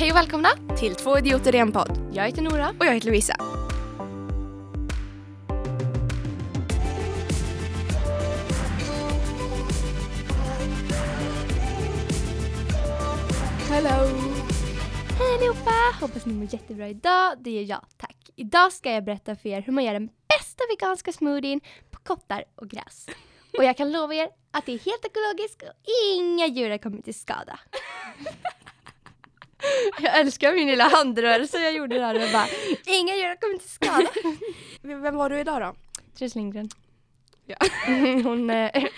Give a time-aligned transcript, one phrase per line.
[0.00, 0.48] Hej och välkomna!
[0.78, 2.10] till Två idioter i en podd.
[2.12, 2.68] Jag heter Nora.
[2.68, 3.34] Och jag heter Lovisa.
[13.70, 14.08] Hello!
[15.18, 15.70] Hej allihopa!
[16.00, 17.34] Hoppas ni mår jättebra idag.
[17.38, 18.16] Det gör jag, tack.
[18.36, 21.60] Idag ska jag berätta för er hur man gör den bästa veganska smoothien
[21.90, 23.06] på kottar och gräs.
[23.58, 27.04] Och jag kan lova er att det är helt ekologiskt och inga djur har kommit
[27.04, 27.60] till skada.
[30.02, 32.46] Jag älskar min lilla handrörelse jag gjorde där och bara
[32.86, 34.10] inga djur kommit till skada.
[35.02, 35.74] Vem var du idag då?
[36.18, 36.68] Therese Lindgren.
[37.46, 37.56] Ja.
[38.22, 38.70] Hon, eh,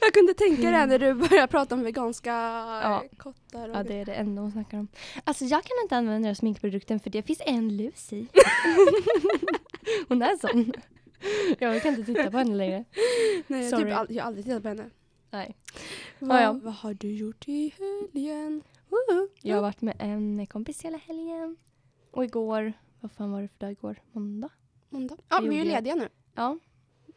[0.00, 2.30] Jag kunde tänka det när du började prata om veganska
[2.82, 3.04] Ja.
[3.16, 4.88] kottar och ja det är det enda hon snackar om.
[5.24, 8.26] Alltså jag kan inte använda den sminkprodukten för det finns en lus i.
[10.08, 10.72] hon är sån.
[11.58, 12.84] Jag kan inte titta på henne längre.
[13.46, 13.84] Nej, jag, Sorry.
[13.84, 14.90] typ all, jag har aldrig tittat på henne.
[15.30, 15.56] Nej.
[16.18, 16.52] Vad, ja.
[16.62, 18.62] vad har du gjort i helgen?
[19.42, 21.56] Jag har varit med en kompis hela helgen.
[22.10, 23.96] Och igår, vad fan var det för dag igår?
[24.12, 24.50] Måndag?
[24.88, 25.16] Måndag?
[25.28, 26.08] Ja, vi är ju lediga nu.
[26.34, 26.58] Ja.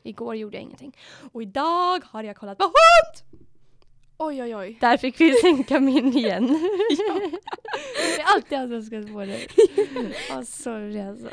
[0.04, 0.98] Igår gjorde jag ingenting.
[1.32, 3.40] Och idag har jag kollat på hund!
[4.18, 4.78] Oj, oj, oj.
[4.82, 6.48] Där fick vi sänka min igen.
[8.16, 9.48] det är alltid han som ska få det.
[10.30, 11.30] Ja, sorry alltså.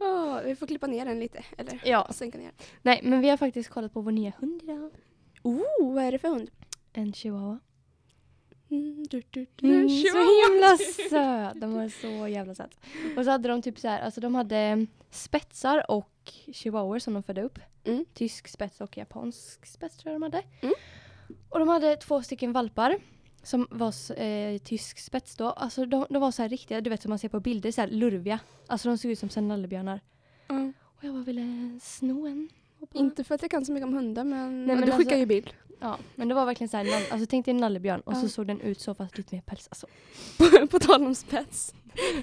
[0.00, 2.08] Åh, vi får klippa ner den lite, eller Ja.
[2.12, 2.52] sänka ner.
[2.82, 4.90] Nej, men vi har faktiskt kollat på vår nya hund idag.
[5.42, 6.50] Oh, vad är det för hund?
[6.92, 7.58] En chihuahua.
[8.74, 10.76] Mm, du, du, du, Mm, så himla
[11.10, 11.60] söt.
[11.60, 12.78] De var så jävla söt.
[13.16, 17.22] Och så hade de typ så här, alltså de hade spetsar och chihuahuor som de
[17.22, 17.58] födde upp.
[17.84, 18.04] Mm.
[18.14, 20.42] Tysk spets och japansk spets tror jag de hade.
[20.60, 20.74] Mm.
[21.48, 22.98] Och de hade två stycken valpar
[23.42, 25.50] som var eh, tysk spets då.
[25.50, 27.80] Alltså de, de var så här riktiga, du vet som man ser på bilder, så
[27.80, 28.38] här lurviga.
[28.66, 30.00] Alltså de såg ut som såna nallebjörnar.
[30.48, 30.72] Ja.
[30.82, 32.48] Och jag bara ville sno en.
[32.92, 34.98] Bara- Inte för att jag kan så mycket om hundar, men, Nej, men du skickar
[34.98, 35.50] alltså- ju bild.
[35.80, 38.20] Ja, men det var verkligen så här, nall- alltså tänk dig en nallebjörn och Ja.
[38.20, 39.68] så såg den ut så fast lite mer päls.
[39.70, 39.86] Alltså.
[40.38, 41.74] På, på tal om spets.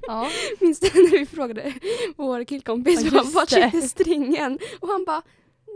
[0.02, 0.30] Ja.
[0.60, 1.74] Minns du när vi frågade
[2.16, 3.72] vår killkompis Ja, vart det.
[3.72, 4.60] sitter stringen?
[4.80, 5.22] Och han bara,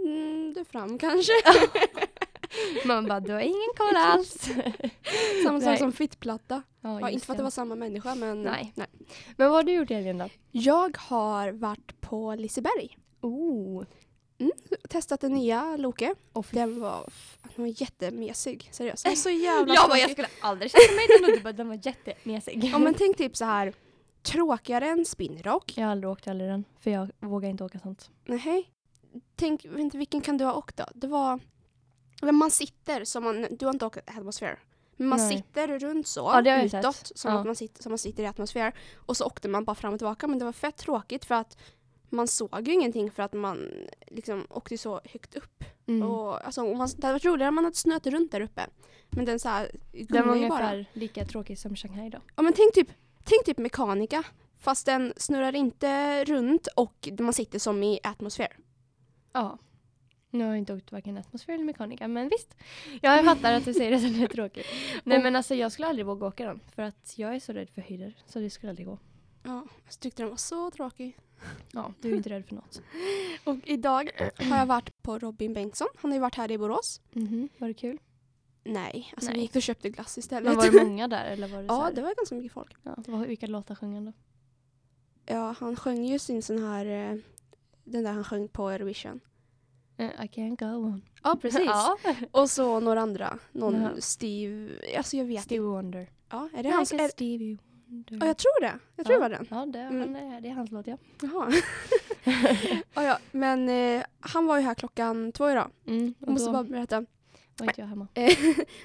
[0.06, 1.32] mm, du fram kanske.
[2.86, 4.50] Man bara, du har ingen koll alls.
[5.44, 5.78] Samma sak Nej.
[5.78, 6.62] som fittplatta.
[6.82, 8.74] Ja, Ja, inte för att det var samma människa, men Nej.
[8.76, 8.88] Men
[9.50, 10.30] vad har du gjort i helgen då?
[10.52, 12.98] Jag har varit på Liseberg.
[13.22, 13.84] Oh.
[14.90, 16.16] Testat den nya Loke.
[16.34, 17.10] Och Den var,
[17.56, 19.06] den var jättemesig, seriöst.
[19.06, 21.68] Var så jävla jag bara, jag skulle aldrig känna mig den och du bara, den
[21.68, 22.64] var jättemesig.
[22.72, 23.74] Ja men tänk typ så här
[24.22, 25.78] tråkigare än spinrock.
[25.78, 28.10] Jag har aldrig åkt heller den, för jag vågar inte åka sånt.
[28.26, 28.72] Nej.
[29.36, 30.86] Tänk, inte, vilken kan du ha åkt då?
[30.94, 31.40] Det var,
[32.32, 34.60] man sitter som man, du har inte åkt atmosfär.
[34.98, 35.38] Men man Nej.
[35.38, 37.40] sitter runt så, Ja, utåt, som, Ja.
[37.40, 38.74] att man sitter, som man sitter i atmosfär.
[38.96, 40.28] Och så åkte man bara fram och tillbaka.
[40.28, 41.58] Men det var fett tråkigt för att
[42.16, 43.70] man såg ju ingenting för att man
[44.08, 45.64] liksom åkte så högt upp.
[45.88, 46.10] Mm.
[46.10, 48.68] Och, alltså, om man, det hade varit roligare om man hade snöat runt där uppe.
[49.10, 49.72] Men den så här
[50.10, 50.60] den var ju bara.
[50.72, 52.18] ungefär lika tråkig som Shanghai då.
[52.36, 52.88] Ja men tänk typ,
[53.24, 54.24] tänk typ mekanika.
[54.58, 58.58] Fast den snurrar inte runt och man sitter som i atmosfär.
[59.34, 59.58] Ja.
[60.30, 62.56] Nu har jag inte åkt varken atmosfär eller mekanika, men visst.
[63.02, 64.64] Jag fattar att du säger att den är tråkig.
[65.04, 67.54] Nej Och- men alltså jag skulle aldrig våga åka den, för att jag är så
[67.54, 68.98] rädd för höjder, så det skulle aldrig gå.
[69.44, 71.18] Ja, jag tyckte den var så tråkig.
[71.72, 72.82] Ja, du är inte rädd för något.
[73.44, 75.88] Och idag har jag varit på Robin Bengtsson.
[75.96, 77.02] Han har ju varit här i Borås.
[77.12, 78.00] Mhm, var det kul?
[78.64, 79.36] Nej, alltså Nej.
[79.36, 80.44] vi gick och köpte glass istället.
[80.44, 82.76] Men var det många där eller var det ja, det var ganska mycket folk.
[82.84, 84.14] Ja, vad, vilka låtar sjöng han då?
[85.26, 87.18] Ja, han sjöng ju sin sån här, eh,
[87.84, 89.20] den där han sjöng på Eurovision.
[89.98, 91.02] Eh, I can't go on.
[91.24, 91.62] Ja, precis.
[91.66, 91.98] ja.
[92.32, 93.40] Och så några andra.
[93.52, 93.90] Någon Ja.
[94.00, 95.70] Steve, alltså jag vet Stevie inte.
[95.70, 96.10] Wonder.
[96.30, 96.92] Ja, är det hans?
[96.92, 97.58] Like a Är, Stevie
[98.10, 98.80] Ja, jag tror det.
[98.96, 99.30] Jag tror Ja.
[99.30, 99.48] det var den.
[99.50, 100.16] Ja, det, Mm.
[100.16, 100.98] han det är hans låt ja.
[101.22, 101.52] Jaha.
[102.94, 105.72] ja, ja, men eh, han var ju här klockan två idag.
[105.88, 107.06] Mm, och Jag måste då bara berätta.
[107.60, 108.08] var inte jag hemma.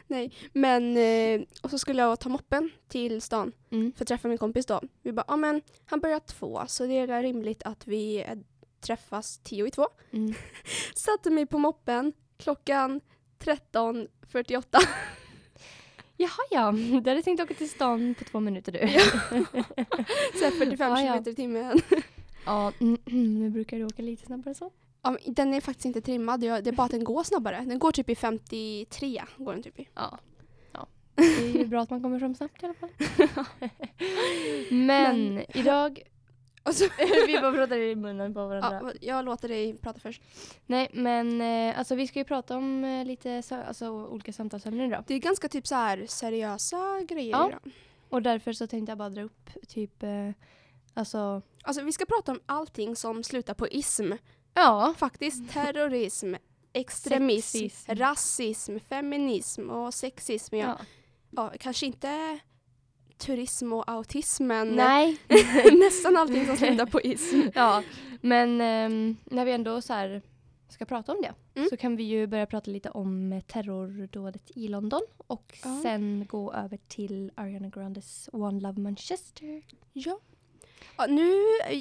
[0.06, 3.92] Nej, men eh, och så skulle jag ta moppen till stan Mm.
[3.92, 4.80] för att träffa min kompis då.
[5.02, 8.38] Vi bara, ja men han börjar två så det är rimligt att vi eh,
[8.80, 9.86] träffas tio i två.
[10.10, 10.34] Mm.
[10.94, 13.00] Satte mig på moppen klockan
[13.38, 14.64] 13.48.
[16.20, 18.78] Jaha ja, du hade tänkt åka till stan på två minuter du.
[20.38, 21.12] så här 45 Ja, ja.
[21.12, 21.80] km i timmen.
[22.46, 22.98] ja, mm,
[23.40, 24.70] nu brukar du åka lite snabbare så.
[25.02, 27.64] Ja, den är faktiskt inte trimmad, det är bara att den går snabbare.
[27.66, 29.22] Den går typ i 53.
[29.36, 29.88] Går den typ i.
[29.94, 30.18] Ja.
[30.72, 30.86] ja.
[31.14, 32.90] Det är ju bra att man kommer fram snabbt i alla fall.
[34.70, 36.02] Men, Men- idag,
[36.62, 36.84] Och så,
[37.26, 38.80] vi bara pratar i munnen på varandra.
[38.82, 40.22] ja, jag låter dig prata först.
[40.66, 44.86] Nej men eh, alltså vi ska ju prata om eh, lite så, alltså, olika samtalsämnen
[44.86, 45.04] idag.
[45.06, 47.48] Det är ganska typ så här seriösa grejer Ja.
[47.48, 47.60] idag.
[48.08, 50.30] Och därför så tänkte jag bara dra upp typ, eh,
[50.94, 54.12] alltså, Alltså vi ska prata om allting som slutar på ism.
[54.54, 54.94] ja.
[54.98, 56.34] Faktiskt terrorism,
[56.72, 57.92] extremism, Sexism.
[57.94, 60.54] rasism, feminism och sexism.
[60.56, 60.66] Ja.
[60.66, 60.78] ja.
[61.30, 62.38] Ja, kanske inte
[63.20, 65.16] turism och autism men Nej.
[65.72, 67.40] nästan allting som slutar på ism.
[67.54, 67.82] ja,
[68.20, 70.22] men ehm, när vi ändå så här
[70.68, 71.68] ska prata om det Mm.
[71.70, 75.80] så kan vi ju börja prata lite om terrordådet i London och Ja.
[75.82, 79.62] sen gå över till Ariana Grandes One Love Manchester.
[79.92, 80.18] Ja.
[80.96, 81.06] ja.
[81.08, 81.32] Nu,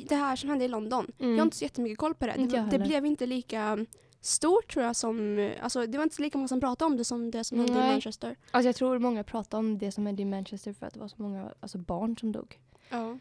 [0.09, 2.31] det här som hände i London, jag har inte så jättemycket koll på det.
[2.31, 2.49] Mm.
[2.49, 3.85] Det, det blev inte lika
[4.21, 7.31] stort tror jag som, alltså det var inte lika många som pratade om det som
[7.31, 7.91] det som hände i Nej.
[7.91, 8.35] Manchester.
[8.51, 11.07] Alltså jag tror många pratar om det som hände i Manchester för att det var
[11.07, 12.59] så många alltså barn som dog.
[12.89, 13.17] Ja.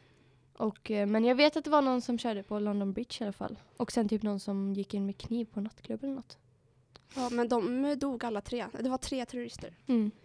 [0.57, 3.25] Och, eh, men jag vet att det var någon som körde på London Bridge i
[3.25, 3.59] alla fall.
[3.77, 6.39] Och sen typ någon som gick in med kniv på en nattklubb eller något.
[7.17, 8.67] ja, men de dog alla tre.
[8.81, 9.75] Det var tre terrorister.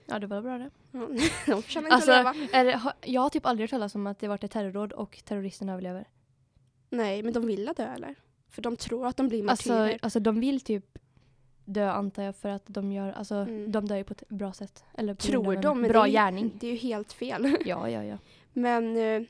[0.05, 0.69] Ja, det var bra det.
[0.91, 0.99] Ja,
[1.47, 2.47] de förtjänar inte Alltså, att leva.
[2.59, 4.91] är det, har- jag har typ aldrig hört talas om att det varit ett terrordåd
[4.93, 6.07] och terroristen överlever.
[6.89, 8.15] Nej, men de ville dö eller?
[8.53, 9.99] För de tror att de blir Alltså, martyrer.
[10.01, 10.97] alltså de vill typ
[11.65, 13.71] dö antar jag för att de gör, alltså Mm.
[13.71, 14.83] de dör ju på ett bra sätt.
[14.97, 16.51] Eller tror de, men bra det är, gärning.
[16.59, 17.57] Det är ju helt fel.
[17.65, 18.17] Ja, ja, ja.
[18.53, 19.21] Men eh,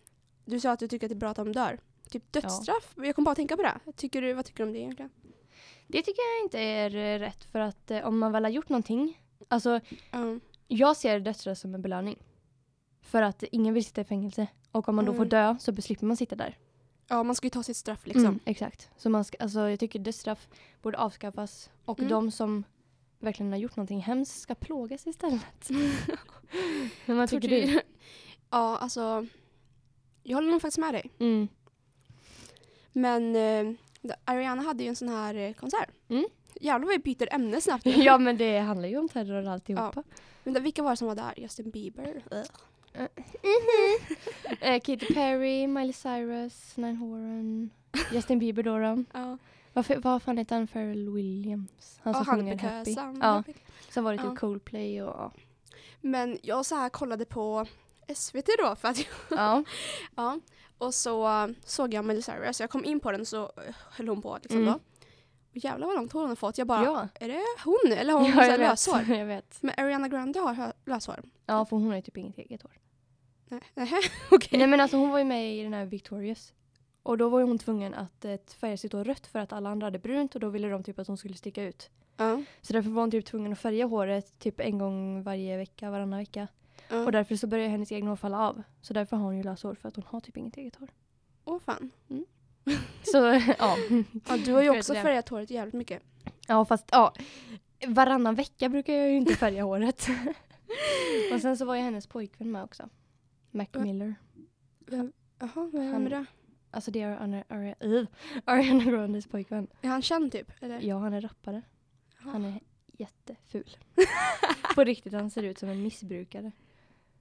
[0.46, 1.80] du sa att du tycker att det är bra att de dör.
[2.10, 2.94] Typ dödsstraff?
[2.96, 3.80] Jag kom bara att tänka på det.
[3.96, 5.12] Tycker du, vad tycker du om det egentligen?
[5.88, 8.70] Det tycker jag inte är eh, rätt för att eh, om man väl har gjort
[8.70, 9.80] någonting, alltså
[10.12, 10.40] Ja.
[10.68, 12.18] jag ser dödsstraff som en belöning.
[13.02, 14.48] För att ingen vill sitta i fängelse.
[14.72, 15.20] Och om man då Mm.
[15.24, 16.58] får dö så slipper man sitta där.
[17.08, 18.26] Ja, man ska ju ta sitt straff liksom.
[18.26, 18.90] Mm, exakt.
[18.98, 20.48] Så man ska, alltså, jag tycker dödsstraff
[20.82, 21.70] borde avskaffas.
[21.86, 22.10] Och Mm.
[22.10, 22.64] de som
[23.20, 25.70] verkligen har gjort någonting hemskt ska plågas istället.
[27.06, 27.82] Men vad tycker du?
[28.50, 29.26] Ja, alltså.
[30.24, 31.12] Jag håller nog faktiskt med dig.
[31.20, 31.48] Mm.
[32.94, 33.74] Men eh,
[34.26, 35.90] Ariana hade ju en sån här eh, konsert.
[36.10, 36.26] Mm.
[36.62, 37.86] Jävlar vad vi byter ämne snabbt.
[37.98, 40.04] Ja men det handlar ju om terror och alltihopa.
[40.44, 41.34] Men da, vilka var det som var där?
[41.38, 42.24] Justin Bieber?
[42.32, 42.44] Ugh.
[44.62, 47.70] Eh, Katy Perry, Miley Cyrus, Nine Horan,
[48.12, 48.78] Justin Bieber då.
[48.78, 49.04] då.
[49.14, 49.38] Ja,
[49.74, 50.68] Varför, vad fan heter han?
[50.68, 52.00] Pharrell Williams?
[52.04, 52.96] Han som sjunger Happy.
[53.22, 53.44] Ja.
[53.90, 54.36] Sen var det typ Ja.
[54.36, 55.32] Coldplay och ja.
[56.02, 57.66] Men jag så här kollade på
[58.16, 59.64] SVT då för att ja.
[60.16, 60.40] Ja,
[60.78, 62.60] och så uh, såg jag Miley Cyrus.
[62.60, 64.74] Jag kom in på den så uh, höll hon på liksom Mm.
[64.74, 64.80] då.
[65.52, 66.58] Och jävlar vad långt hon har fått.
[66.58, 67.08] Jag bara, Ja.
[67.16, 69.02] är det hon eller har hon ja, jag löshår?
[69.16, 69.58] jag vet.
[69.62, 71.20] Men Ariana Grande har löshår.
[71.46, 72.72] Ja för hon har ju typ inget eget hår.
[73.54, 73.98] Nej, nähä,
[74.32, 74.60] okej.
[74.60, 76.54] Nej men alltså hon var ju med i den här Victorious.
[77.04, 79.70] Och då var ju hon tvungen att eh, färga sitt hår rött för att alla
[79.70, 81.90] andra hade brunt och då ville de typ att hon skulle sticka ut.
[82.18, 85.92] Ja, Så därför var hon typ tvungen att färga håret typ en gång varje vecka,
[85.92, 86.48] varannan vecka.
[86.90, 87.06] ja.
[87.06, 88.64] Och därför så började hennes egna hår falla av.
[88.82, 90.90] Så därför har hon ju löshår för att hon har typ inget eget hår.
[91.46, 91.92] Åh fan.
[93.04, 93.18] Så
[93.60, 93.78] ja.
[94.28, 96.02] Ja, du har ju också färgat håret jävligt mycket.
[96.48, 97.14] Ja fast ja.
[97.88, 100.08] Varannan vecka brukar jag ju inte färga håret.
[101.34, 102.90] och sen så var ju hennes pojkvän med också.
[103.54, 103.68] Mac?
[103.74, 104.16] Miller.
[105.40, 106.26] Jaha, vad är Han- det?
[106.72, 108.08] Alltså det är Ariana, Ariana,
[108.46, 109.68] Ariana Grandes pojkvän.
[109.82, 110.52] Är han känd typ?
[110.62, 110.80] Eller?
[110.82, 111.62] Ja han är rappare.
[112.20, 112.32] Jaha.
[112.32, 112.60] Han är
[112.98, 113.78] jätteful.
[114.76, 116.52] På riktigt han ser ut som en missbrukare.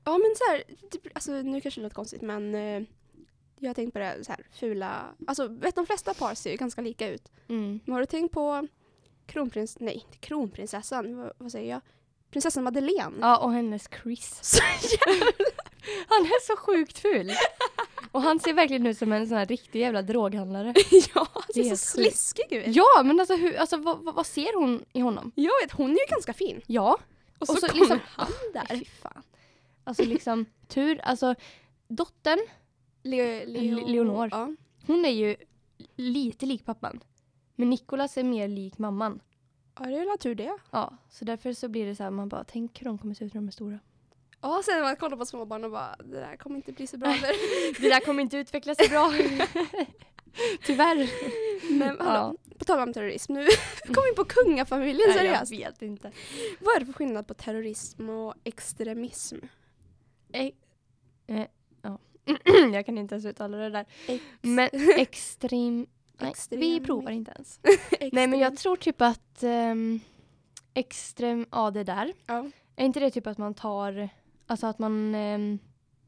[0.04, 2.82] Ja men så här, typ, alltså nu kanske det låter konstigt men eh,
[3.58, 6.56] jag har tänkt på det så här fula, alltså vet de flesta par ser ju
[6.56, 7.32] ganska lika ut.
[7.48, 7.80] Mm.
[7.84, 8.68] Men har du tänkt på
[9.26, 11.80] kronprins, nej inte kronprinsessan, vad, vad säger jag?
[12.30, 13.16] Prinsessan Madeleine.
[13.20, 14.38] Ja och hennes Chris.
[14.42, 14.62] Så
[16.08, 17.30] Han är så sjukt ful.
[18.12, 20.74] Och han ser verkligen ut som en sån här riktig jävla droghandlare.
[21.14, 22.76] ja, han Det är ser så sliskig ut.
[22.76, 25.32] Ja men alltså, hur, alltså vad, vad, ser hon i honom?
[25.34, 26.60] Jag vet, hon är ju ganska fin.
[26.66, 26.98] Ja.
[27.38, 28.76] Och så, Och så kommer liksom- han där.
[28.78, 29.22] Fy fan.
[29.84, 31.34] Alltså liksom tur, alltså
[31.88, 32.38] dottern,
[33.02, 34.28] Le, Le- Leonor.
[34.32, 34.54] Ja.
[34.86, 35.36] hon är ju
[35.96, 37.00] lite lik pappan.
[37.56, 39.20] Men Nicolas är mer lik mamman.
[39.78, 40.58] ja, det är väl tur det.
[40.70, 43.24] Ja, så därför så blir det så här, man bara, tänk hur de kommer se
[43.24, 43.78] ut när de är stora.
[44.42, 46.96] Ja, sen när man kollar på småbarn och bara, det där kommer inte bli så
[46.98, 47.12] bra.
[47.14, 47.82] För.
[47.82, 49.12] Det där kommer inte utvecklas så bra.
[50.64, 51.10] Tyvärr.
[51.78, 52.54] Men hallå, Ja.
[52.58, 53.46] på tal om terrorism, nu
[53.86, 55.52] kom vi in på kungafamiljen Nej, seriöst.
[55.52, 56.12] Jag vet inte.
[56.60, 59.36] Vad är det för skillnad på terrorism och extremism?
[60.32, 60.46] Eh,
[61.26, 61.46] eh,
[61.82, 61.98] ja.
[62.72, 63.86] jag kan inte ens uttala det där.
[64.06, 65.86] Ex- Men extrem...
[66.20, 67.60] Nej, vi provar inte ens.
[68.12, 70.00] Nej men jag tror typ att um,
[70.74, 72.12] extrem, ja det där.
[72.26, 72.50] Ja.
[72.76, 74.08] Är inte det typ att man tar,
[74.46, 75.58] alltså att man ehm,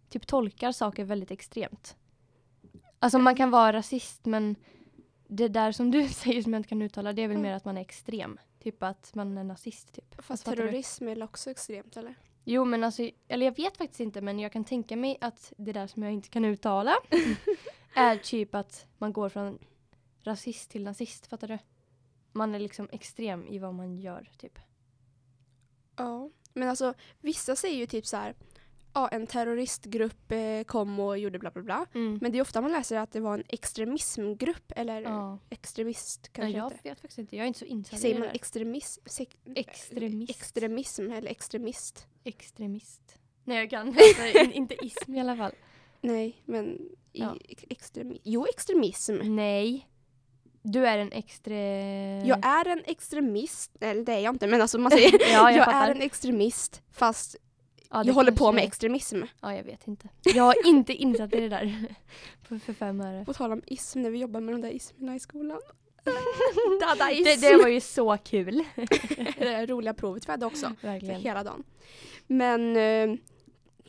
[0.09, 1.97] typ tolkar saker väldigt extremt?
[2.99, 4.57] Alltså man kan vara rasist men
[5.29, 7.43] det där som du säger som jag inte kan uttala det är väl Mm.
[7.51, 8.39] mer att man är extrem.
[8.59, 10.23] Typ att man är nazist typ.
[10.25, 10.51] Fast du?
[10.57, 12.15] terrorism är väl också extremt eller?
[12.45, 15.73] Jo men alltså, eller jag vet faktiskt inte men jag kan tänka mig att det
[15.73, 16.95] där som jag inte kan uttala
[17.95, 19.59] är typ att man går från
[20.23, 21.59] rasist till nazist, fattar du?
[22.33, 24.59] Man är liksom extrem i vad man gör typ.
[25.97, 26.31] Ja.
[26.55, 28.35] Men alltså vissa säger ju typ så här,
[28.95, 31.87] ja en terroristgrupp eh, kom och gjorde bla bla bla.
[31.95, 32.19] Mm.
[32.23, 35.39] Men det är ofta man läser att det var en extremismgrupp eller ja.
[35.51, 36.79] extremist kanske jag inte.
[36.89, 39.01] vet faktiskt inte, jag är inte så insatt Säger man extremism?
[39.55, 40.31] Extremist.
[40.31, 42.07] Extremism eller extremist?
[42.25, 43.19] Extremist.
[43.45, 43.89] Nej jag kan
[44.45, 45.53] in, inte ism i alla fall.
[46.01, 47.37] Nej, men Ja.
[47.49, 49.17] ex- extremi- jo, extremism.
[49.23, 49.89] Nej.
[50.67, 51.57] Du är en extre...
[52.27, 55.55] Jag är en extremist, eller det är jag inte men alltså man säger ja, jag,
[55.55, 57.37] jag, är en extremist fast
[57.91, 59.23] Ja, jag håller på med extremism.
[59.41, 60.09] Ja, jag vet inte.
[60.23, 61.95] Jag har inte insatt i det där.
[62.43, 63.25] För, för fem öre.
[63.25, 65.61] På tal om ism, när vi jobbar med de där ismerna i skolan.
[66.81, 67.25] Dadaism!
[67.25, 68.65] Det, det var ju så kul.
[69.39, 70.73] det roliga provet vi hade också.
[70.81, 71.21] Verkligen.
[71.21, 71.65] Hela dagen.
[72.27, 73.19] Men eh,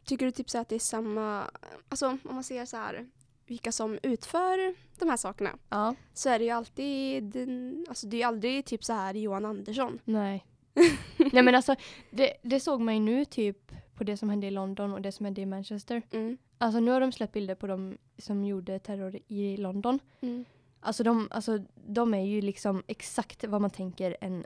[0.06, 1.52] tycker du typ så att det är samma,
[1.90, 3.06] alltså om man ser så här
[3.48, 8.16] vilka som utför de här sakerna Ja, så är det ju alltid, den, alltså det
[8.16, 10.00] är ju aldrig typ så här Johan Andersson.
[10.06, 10.46] nej.
[11.32, 11.76] nej men alltså,
[12.12, 15.12] det, det såg man ju nu typ på det som hände i London och det
[15.12, 16.02] som hände i Manchester.
[16.12, 16.38] Mm.
[16.58, 20.00] Alltså nu har de släppt bilder på de som gjorde terror i London.
[20.22, 20.46] Mm.
[20.80, 24.46] Alltså de, alltså de är ju liksom exakt vad man tänker en...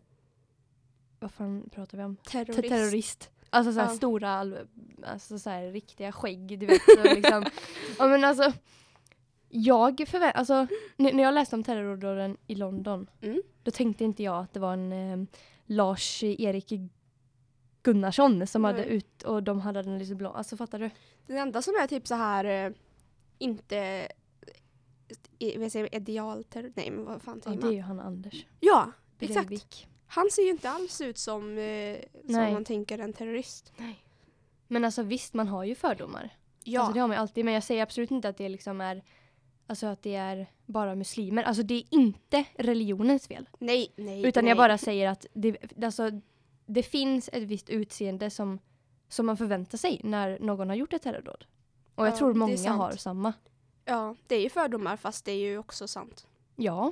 [1.20, 2.16] Vad fan pratar vi om?
[2.16, 2.60] Terrorist.
[2.62, 3.30] Ter- terrorist.
[3.50, 3.96] Alltså såhär Ja.
[3.96, 4.68] stora, all-
[5.04, 6.82] alltså såhär riktiga skägg, du vet.
[6.96, 7.46] Så liksom.
[8.00, 8.54] ja men alltså,
[9.50, 13.42] jag förvä- alltså när jag läste om terrordåden i London, Mm.
[13.64, 15.28] då tänkte inte jag att det var en eh,
[15.66, 16.72] Lars-Erik
[17.84, 18.90] Gunnarsson som hade Nej.
[18.90, 20.30] ut och de hade den lite blå.
[20.32, 20.90] Alltså fattar du?
[21.28, 22.72] Den enda som är typ så här eh,
[23.38, 24.08] inte
[25.40, 27.76] i- vad säger jag, idealterror, nej men vad fan Ja, säger det är man?
[27.76, 29.48] ju han Anders Ja, exakt.
[29.48, 29.88] Breivik.
[30.08, 32.54] Han ser ju inte alls ut som, eh, som Nej.
[32.54, 33.74] man tänker en terrorist.
[34.68, 36.30] Men alltså visst, man har ju fördomar.
[36.64, 38.82] Ja, Alltså det har man ju alltid, men jag säger absolut inte att det liksom
[38.82, 39.04] är
[39.70, 41.44] Alltså att det är bara muslimer.
[41.44, 43.50] Alltså det är inte religionens fel.
[43.60, 44.26] nej, nej.
[44.26, 44.50] Utan nej.
[44.50, 46.12] jag bara säger att det, alltså,
[46.66, 48.60] det finns ett visst utseende som,
[49.10, 51.46] som man förväntar sig när någon har gjort ett terrordåd.
[51.96, 53.34] Och jag Ja, tror många har samma.
[53.86, 56.28] Ja, det är ju fördomar fast det är ju också sant.
[56.56, 56.92] Ja.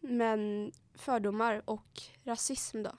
[0.00, 2.92] Men fördomar och rasism då?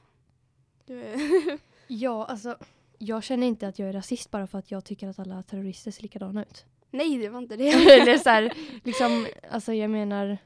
[1.88, 2.58] Ja, alltså
[2.98, 5.92] jag känner inte att jag är rasist bara för att jag tycker att alla terrorister
[5.92, 6.66] ser likadana ut.
[6.92, 7.70] Nej, det var inte det.
[8.02, 8.54] Eller så här,
[8.84, 10.38] liksom, alltså jag menar,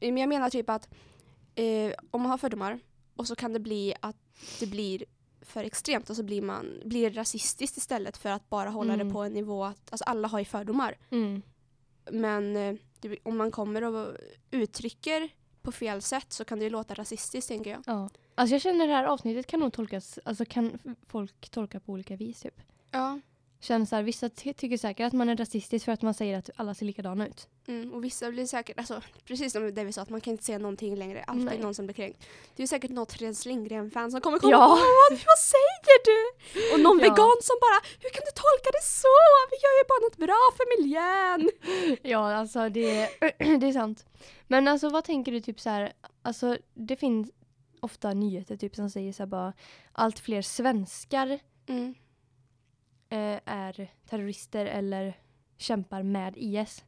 [0.00, 0.88] Men jag menar typ att
[1.54, 2.78] eh, om man har fördomar
[3.16, 4.16] och så kan det bli att
[4.60, 5.04] det blir
[5.42, 9.06] för extremt och så blir man blir rasistiskt istället för att bara hålla Mm.
[9.08, 10.96] det på en nivå att alltså alla har ju fördomar.
[11.10, 11.42] mm,
[12.10, 12.74] Men eh,
[13.22, 14.16] om man kommer och
[14.50, 15.28] uttrycker
[15.62, 17.82] på fel sätt så kan det ju låta rasistiskt tänker jag.
[17.86, 18.10] ja.
[18.34, 22.16] Alltså jag känner det här avsnittet kan nog tolkas, alltså kan folk tolka på olika
[22.16, 22.60] vis typ.
[22.90, 23.20] Ja.
[23.62, 26.38] Känns så här, vissa ty- tycker säkert att man är rasistisk för att man säger
[26.38, 27.48] att alla ser likadana ut.
[27.66, 30.44] Mm, och vissa blir säkert, alltså, precis som det vi sa, att man kan inte
[30.44, 31.22] säga någonting längre.
[31.26, 31.58] Alltid Nej.
[31.58, 32.26] någon som blir kränkt.
[32.56, 34.66] Det är säkert något Fredrik Lindgren-fan som kommer komma Ja.
[34.66, 34.70] Åh,
[35.10, 36.74] vad, vad säger du?
[36.74, 37.02] Och någon Ja.
[37.02, 39.16] vegan som bara, hur kan du tolka det så?
[39.50, 41.50] Vi gör ju bara något bra för miljön.
[42.02, 43.08] Ja, alltså det,
[43.60, 44.06] det är sant.
[44.48, 47.30] Men alltså vad tänker du typ så här, alltså det finns
[47.80, 49.52] ofta nyheter typ som säger så här bara
[49.92, 51.38] allt fler svenskar
[51.68, 51.94] Mm.
[53.10, 55.14] Eh, är terrorister eller
[55.56, 56.84] kämpar med IS.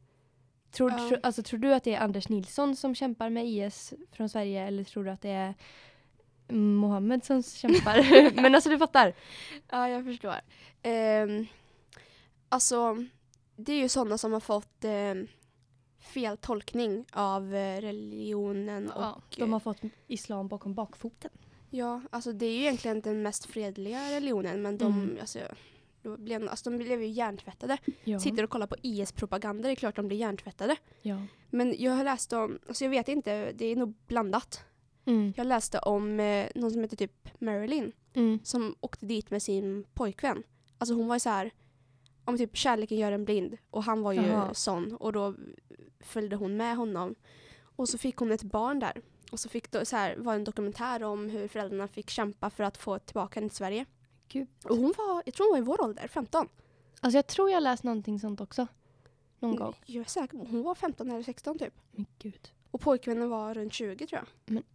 [0.71, 0.97] Tror, Ja.
[1.09, 4.63] tro, alltså, tror du att det är Anders Nilsson som kämpar med IS från Sverige
[4.67, 5.53] eller tror du att det är
[6.47, 8.35] Mohammed som kämpar?
[8.41, 9.13] Men alltså du fattar.
[9.71, 10.35] Ja, jag förstår.
[10.83, 11.47] Um,
[12.49, 13.05] alltså,
[13.55, 15.27] det är ju sådana som har fått um,
[15.99, 21.31] fel tolkning av eh, religionen och Ja, de har fått islam bakom bakfoten.
[21.69, 25.17] Ja, alltså det är ju egentligen den mest fredliga religionen men de, Mm.
[25.21, 25.39] alltså,
[26.03, 27.77] då blev, alltså, de blev ju hjärntvättade.
[28.03, 28.19] Ja.
[28.19, 30.75] Sitter och kollar på IS-propaganda, det är klart de blir hjärntvättade.
[31.01, 31.17] ja.
[31.49, 34.63] Men jag har läst om, alltså jag vet inte, det är nog blandat.
[35.05, 35.33] Mm.
[35.37, 38.39] Jag läste om eh, någon som heter typ Marilyn Mm.
[38.43, 40.43] som åkte dit med sin pojkvän.
[40.77, 41.51] Alltså hon var ju så här,
[42.25, 44.53] om typ kärleken gör en blind och han var ju Jaha.
[44.53, 45.35] sån och då
[45.99, 47.15] följde hon med honom.
[47.75, 49.01] Och så fick hon ett barn där.
[49.31, 52.63] Och så fick det så här, var en dokumentär om hur föräldrarna fick kämpa för
[52.63, 53.85] att få tillbaka henne till Sverige.
[54.33, 54.47] Gud.
[54.63, 56.47] Och hon var, jag tror hon var i vår ålder, 15.
[56.99, 58.67] Alltså jag tror jag läst någonting sånt också.
[59.39, 59.73] Någon gång.
[59.85, 61.73] Jag är säker, på- hon var 15 eller 16 typ.
[61.91, 62.51] Men gud.
[62.71, 64.63] Och pojkvännen var runt 20 tror jag.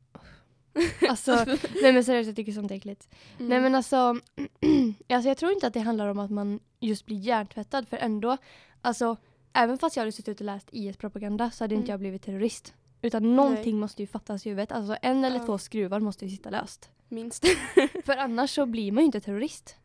[1.09, 1.45] Alltså,
[1.83, 3.09] nej men seriöst jag tycker sånt är äckligt.
[3.39, 3.49] Mm.
[3.49, 3.97] Nej men alltså,
[5.09, 8.37] alltså, jag tror inte att det handlar om att man just blir hjärntvättad för ändå,
[8.83, 9.17] alltså
[9.53, 11.91] även fast jag hade suttit och läst IS-propaganda så hade inte Mm.
[11.93, 12.75] jag blivit terrorist.
[13.03, 14.73] Utan någonting måste ju fattas i huvudet.
[14.73, 15.47] Alltså en eller Ja.
[15.47, 16.91] två skruvar måste ju sitta löst.
[17.09, 17.45] Minst.
[18.05, 19.77] För annars så blir man ju inte terrorist.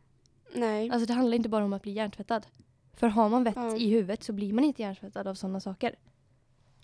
[0.54, 0.90] Nej.
[0.90, 2.46] Alltså det handlar inte bara om att bli hjärntvättad.
[2.96, 3.76] För har man vett Ja.
[3.76, 5.94] i huvudet så blir man inte hjärntvättad av sådana saker.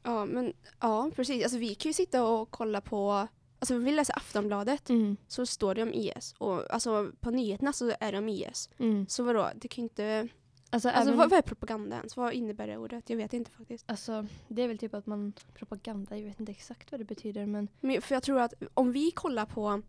[0.03, 1.43] Ja, men ja, precis.
[1.43, 3.29] Alltså vi kan ju sitta och kolla på,
[3.59, 5.17] alltså vi läser Aftonbladet Mm.
[5.29, 6.35] så står det om IS.
[6.39, 8.71] Och alltså på nyheterna så är det om IS.
[8.79, 9.07] Mm.
[9.09, 10.29] Så vadå, det kan ju inte...
[10.73, 12.17] Alltså, Alltså även, vad, vad är propaganda ens?
[12.17, 13.11] Vad innebär det ordet?
[13.11, 13.85] Jag vet inte faktiskt.
[13.91, 17.47] alltså det är väl typ att man propaganda, jag vet inte exakt vad det betyder
[17.47, 19.83] men Men, för jag tror att om vi kollar på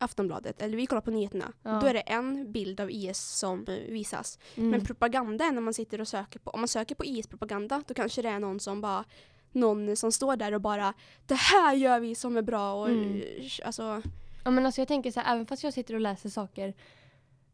[0.00, 1.80] Aftonbladet, eller vi kollar på nyheterna, Ja.
[1.80, 4.38] då är det en bild av IS som visas.
[4.56, 4.70] Mm.
[4.70, 7.94] Men propaganda är när man sitter och söker på, om man söker på IS-propaganda, då
[7.94, 9.04] kanske det är någon som bara
[9.52, 10.94] någon som står där och bara
[11.26, 13.14] det här gör vi som är bra och Mm.
[13.22, 14.02] eh, alltså
[14.44, 16.74] Ja, men alltså jag tänker så här, även fast jag sitter och läser saker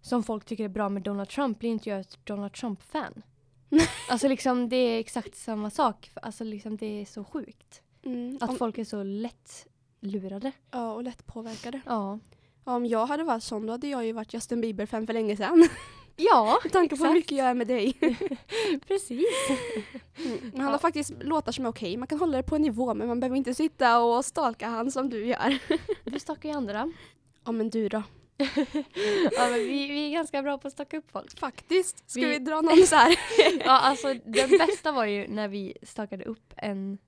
[0.00, 3.22] som folk tycker är bra med Donald Trump blir inte jag ett Donald Trump-fan.
[4.10, 6.10] alltså liksom det är exakt samma sak.
[6.14, 7.82] Alltså liksom det är så sjukt.
[8.04, 9.66] mm, Att om, folk är så lätt
[10.00, 10.52] lurade.
[10.70, 11.80] ja, och lätt påverkade.
[11.86, 12.18] Ja.
[12.68, 15.68] Om jag hade varit sån då hade jag ju varit Justin Bieber-fan för länge sedan.
[16.18, 17.94] Ja, Med tanke på hur mycket jag är med dig.
[18.88, 19.26] precis.
[20.24, 20.52] Mm.
[20.54, 20.78] Han har Ja.
[20.78, 21.96] faktiskt låtar som är okej.
[21.96, 24.90] Man kan hålla det på en nivå men man behöver inte sitta och stalka han
[24.90, 25.58] som du gör.
[26.04, 26.92] Du stalkar ju andra.
[27.44, 28.02] Ja men du då?
[29.32, 31.38] ja, men vi, vi är ganska bra på att stalka upp folk.
[31.38, 32.10] Faktiskt.
[32.10, 33.16] Ska Vi- vi, dra någon så här?
[33.64, 36.98] Ja, alltså det bästa var ju när vi stalkade upp en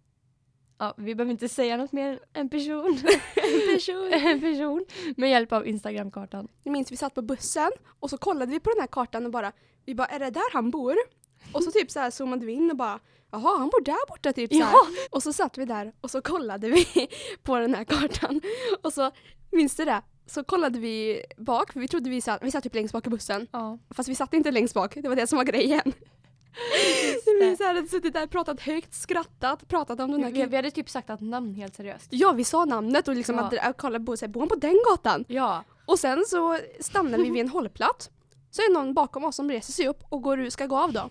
[0.79, 2.99] Ja, vi behöver inte säga något mer än person.
[3.37, 4.13] En person.
[4.13, 4.85] en person
[5.17, 6.49] med hjälp av Instagramkartan.
[6.65, 7.71] Jag minns vi satt på bussen
[8.01, 9.53] och så kollade vi på den här kartan och bara
[9.85, 10.97] vi bara är det där han bor?
[11.53, 14.33] Och så typ så här zoomade vi in och bara jaha han bor där borta
[14.33, 14.75] typ så här.
[15.11, 16.87] Och så satt vi där och så kollade vi
[17.43, 18.41] på den här kartan
[18.83, 19.11] och så
[19.51, 20.03] minns du det?
[20.27, 23.11] Så kollade vi bak för vi trodde vi satt, vi satt typ längst bak i
[23.11, 23.79] bussen Ja.
[23.91, 25.93] fast vi satt inte längst bak, det var det som var grejen.
[27.27, 30.57] Vi minns att hade suttit där, pratat högt, skrattat, pratat om den här Vi, vi
[30.57, 32.07] hade typ sagt att namn helt seriöst.
[32.11, 33.61] Ja vi sa namnet och liksom Ja.
[33.61, 35.25] att kolla på, så här, bor han på den gatan?
[35.29, 35.65] Ja.
[35.87, 38.11] Och sen så stannar vi vid en hållplats.
[38.51, 40.77] Så är det någon bakom oss som reser sig upp och går, ut- ska gå
[40.79, 41.11] av då.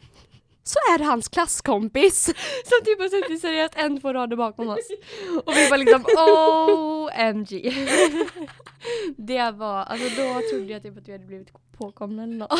[0.63, 2.25] Så är det hans klasskompis.
[2.65, 4.79] Som typ har suttit seriöst en, två rader bakom oss.
[5.45, 7.73] Och vi var liksom OMG.
[9.17, 12.51] Det var, alltså då trodde jag typ att vi hade blivit påkomna eller något.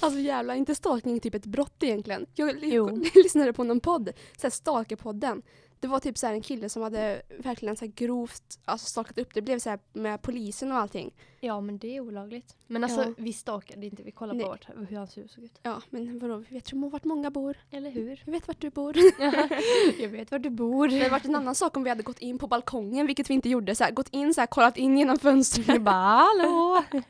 [0.00, 2.26] Alltså jävlar, inte stalkning typ ett brott egentligen.
[2.34, 3.02] Jag Jo.
[3.14, 5.42] lyssnade på någon podd, såhär Stalkerpodden.
[5.80, 9.34] Det var typ såhär en kille som hade verkligen så grovt alltså stalkat upp.
[9.34, 11.14] Det blev så med polisen och allting.
[11.40, 12.56] Ja men det är olagligt.
[12.66, 13.12] Men alltså Ja.
[13.18, 14.44] vi stalkade inte, vi kollade Nej.
[14.44, 15.58] på vart, hur hans hus såg ut.
[15.62, 17.56] Ja, men vadå, vi vet ju vart många bor.
[17.70, 18.22] Eller hur?
[18.26, 18.96] Vi vet vart du bor.
[20.00, 20.88] jag vet var du bor.
[20.88, 23.34] Det hade varit en annan sak om vi hade gått in på balkongen, vilket vi
[23.34, 23.74] inte gjorde.
[23.74, 25.68] Så här, gått in så här, kollat in genom fönstret.
[25.68, 26.84] Jag bara hallå!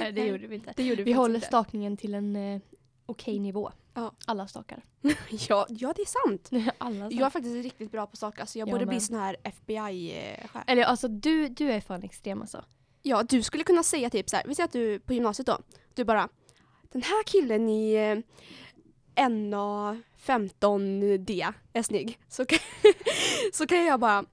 [0.00, 0.72] Nej det gjorde vi inte.
[0.76, 1.46] Det gjorde vi, Vi håller inte.
[1.46, 2.60] stakningen till en eh,
[3.06, 3.70] okej nivå.
[3.94, 4.12] Ja.
[4.26, 4.82] Alla stakar.
[5.48, 6.50] Ja, ja, det är sant.
[6.78, 7.16] Alla stakar.
[7.16, 8.92] Jag är faktiskt riktigt bra på stalka, så jag Jag borde med.
[8.92, 10.56] bli sån här FBI-chef.
[10.66, 12.64] Eller alltså du, du är fan extrem alltså.
[13.02, 15.58] Ja, du skulle kunna säga typ så här, vi säger att du på gymnasiet då,
[15.94, 16.28] du bara
[16.92, 18.18] den här killen i eh,
[20.24, 22.18] NA15D är snygg.
[22.28, 22.58] Så kan,
[23.52, 24.24] så kan jag bara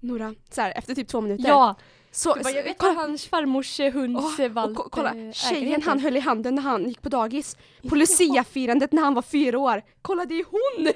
[0.00, 1.48] Nora, så här, efter typ två minuter.
[1.48, 1.74] Ja!
[2.14, 5.32] Så, bara, jag vet kolla, hans farmors eh, hunds oh, valp och ko- kolla, eh,
[5.32, 7.56] tjejen han höll i handen när han gick på dagis.
[7.88, 9.82] På Lucia-firandet när han var fyra år.
[10.02, 10.92] Kolla det är hon!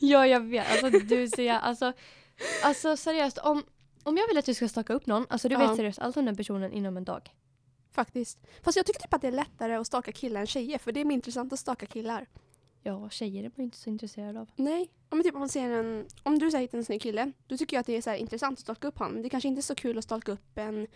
[0.00, 1.92] Ja jag vet, alltså du ser alltså,
[2.62, 3.62] alltså seriöst om,
[4.02, 5.58] om jag vill att du ska staka upp någon, alltså du Ja.
[5.58, 7.30] vet seriöst allt om den personen inom en dag.
[7.94, 8.38] Faktiskt.
[8.62, 11.00] Fast jag tycker typ att det är lättare att staka killar än tjejer för det
[11.00, 12.26] är mer intressant att staka killar.
[12.82, 14.50] Ja tjejer är man inte så intresserad av.
[14.56, 14.90] Nej.
[15.08, 17.80] Om, typ, om, man ser en, om du säger en snygg kille, då tycker jag
[17.80, 19.14] att det är så intressant att stalka upp honom.
[19.14, 20.86] Men det kanske inte är så kul att stalka upp en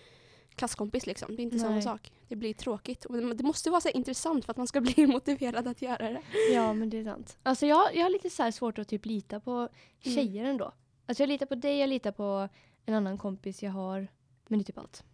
[0.54, 1.36] klasskompis liksom.
[1.36, 1.82] Det är inte samma Nej.
[1.82, 2.12] sak.
[2.28, 3.04] Det blir tråkigt.
[3.04, 6.22] Och det måste vara så intressant för att man ska bli motiverad att göra det.
[6.52, 7.38] Ja men det är sant.
[7.42, 9.68] Alltså jag, jag har lite så svårt att typ lita på
[9.98, 10.72] tjejer ändå.
[11.06, 12.48] Alltså jag litar på dig, jag litar på
[12.86, 14.08] en annan kompis jag har.
[14.46, 15.04] Men det är typ allt.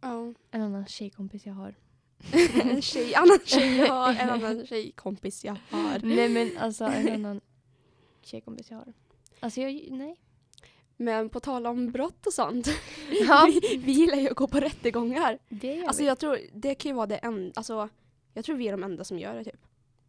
[0.00, 0.34] Ja.
[0.50, 1.74] En annan tjejkompis jag har.
[2.62, 5.98] en tjej, annan tjej jag har, en annan tjejkompis jag har.
[6.02, 7.40] Nej men alltså en annan
[8.22, 8.92] tjejkompis jag har.
[9.40, 10.16] Alltså jag, nej.
[10.96, 12.68] Men på tal om brott och sånt.
[13.10, 15.38] Ja, vi, vi gillar ju att gå på rättegångar.
[15.48, 16.08] det gör Alltså vi.
[16.08, 17.88] jag tror det kan ju vara det enda, alltså
[18.34, 19.60] jag tror vi är de enda som gör det typ.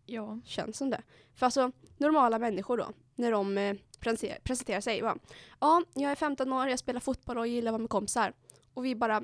[0.06, 0.39] Ja.
[0.45, 1.02] Känns som det.
[1.36, 3.76] För alltså normala människor då, när de eh,
[4.43, 5.02] presenterar, sig.
[5.60, 8.34] Ja, jag är 15 år, jag spelar fotboll och gillar att vara med kompisar.
[8.73, 9.23] Och vi bara,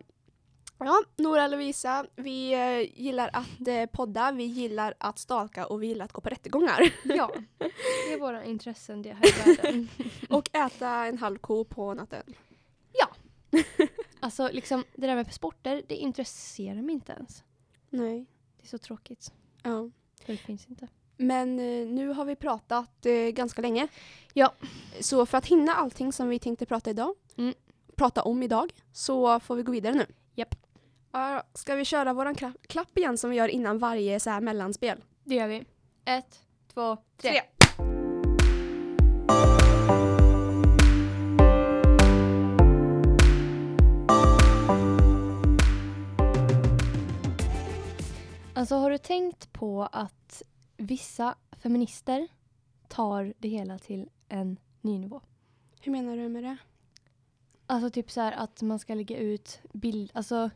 [0.85, 5.83] ja, Nora och Lovisa, vi eh, gillar att eh, podda, vi gillar att stalka och
[5.83, 6.93] vi gillar att gå på rättegångar.
[7.03, 9.89] ja, det är våra intressen det här i världen.
[10.29, 12.23] och äta en halv ko på natten.
[14.19, 17.43] Alltså liksom det där med sporter, det intresserar mig inte ens.
[17.89, 18.25] Nej.
[18.57, 19.31] Det är så tråkigt.
[19.63, 19.89] Ja.
[20.25, 20.87] För det finns inte.
[21.17, 23.87] Men eh, nu har vi pratat eh, ganska länge.
[24.33, 24.53] Ja.
[24.99, 27.53] Så för att hinna allting som vi tänkte prata idag, Mm.
[27.95, 30.05] prata om idag, så får vi gå vidare nu.
[30.35, 30.55] Japp.
[31.11, 34.41] Ja, ska vi köra våran kla- klapp igen som vi gör innan varje så här
[34.41, 35.03] mellanspel?
[35.23, 35.65] Det gör vi.
[36.05, 36.39] Ett,
[36.73, 37.31] två, tre.
[37.31, 37.41] Tre.
[48.53, 50.43] Alltså har du tänkt på att
[50.77, 52.27] vissa feminister
[52.87, 55.21] tar det hela till en ny nivå?
[55.81, 56.57] Hur menar du med det?
[57.67, 60.49] Alltså typ så här att man ska lägga ut bild, alltså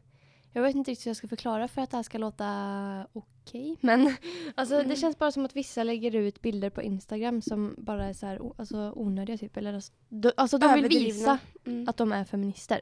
[0.54, 3.78] jag vet inte riktigt hur jag ska förklara för att det här ska låta okej.
[3.82, 4.16] Men
[4.56, 4.88] alltså Mm.
[4.90, 8.26] det känns bara som att vissa lägger ut bilder på Instagram som bara är så
[8.26, 9.58] här, alltså, onödiga typ.
[9.58, 11.90] Eller, alltså, de, alltså de vill visa Mm.
[11.90, 12.82] att de är feminister.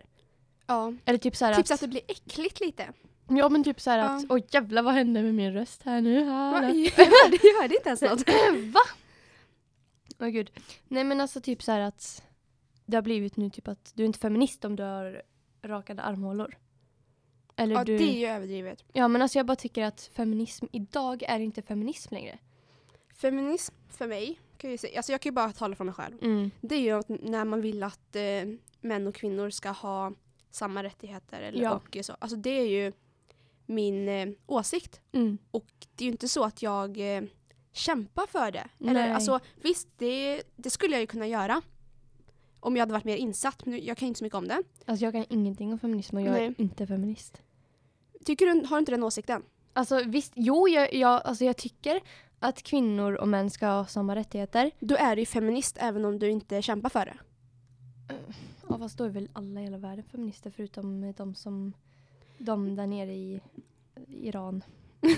[0.67, 0.93] ja.
[1.05, 2.93] Eller typ så här Typ att, att det blir äckligt lite.
[3.29, 4.05] Ja men typ så här Ja.
[4.05, 6.23] att, oj jävlar vad hände med min röst här nu?
[6.25, 6.31] Va?
[6.62, 8.29] Här, hörde, jag hörde inte ens något.
[8.73, 8.79] Va?
[10.19, 10.51] Åh gud.
[10.88, 12.23] Nej men alltså typ så här att
[12.86, 15.21] det har blivit nu typ att du är inte feminist om du har
[15.63, 16.55] rakade armhålor.
[17.62, 17.97] Eller Ja, du...
[17.97, 18.84] det är ju överdrivet.
[18.93, 22.38] Ja men alltså jag bara tycker att feminism idag är inte feminism längre.
[23.15, 26.17] Feminism för mig, kan jag, säga, alltså jag kan ju bara tala från mig själv.
[26.21, 26.52] Mm.
[26.62, 28.21] Det är ju att när man vill att eh,
[28.82, 30.12] män och kvinnor ska ha
[30.52, 31.41] samma rättigheter.
[31.41, 31.71] Eller, Ja.
[31.71, 32.15] och så.
[32.19, 32.91] Alltså det är ju
[33.65, 35.02] min eh, åsikt.
[35.12, 35.38] Mm.
[35.52, 37.24] Och det är ju inte så att jag eh,
[37.71, 38.67] kämpar för det.
[38.89, 41.62] Eller, alltså, visst, det, det skulle jag ju kunna göra.
[42.60, 44.63] Om jag hade varit mer insatt, men jag kan inte så mycket om det.
[44.86, 46.45] Alltså jag kan ingenting om feminism och jag Nej.
[46.45, 47.41] är inte feminist.
[48.25, 49.43] Tycker du, har du inte den åsikten?
[49.73, 52.01] Alltså visst, jo jag, jag, alltså, jag tycker
[52.39, 54.71] att kvinnor och män ska ha samma rättigheter.
[54.79, 57.17] Då är du ju feminist även om du inte kämpar för det.
[58.69, 61.73] Ja fast då är väl alla i hela världen feminister förutom de som
[62.38, 63.41] de där nere i
[64.07, 64.63] Iran.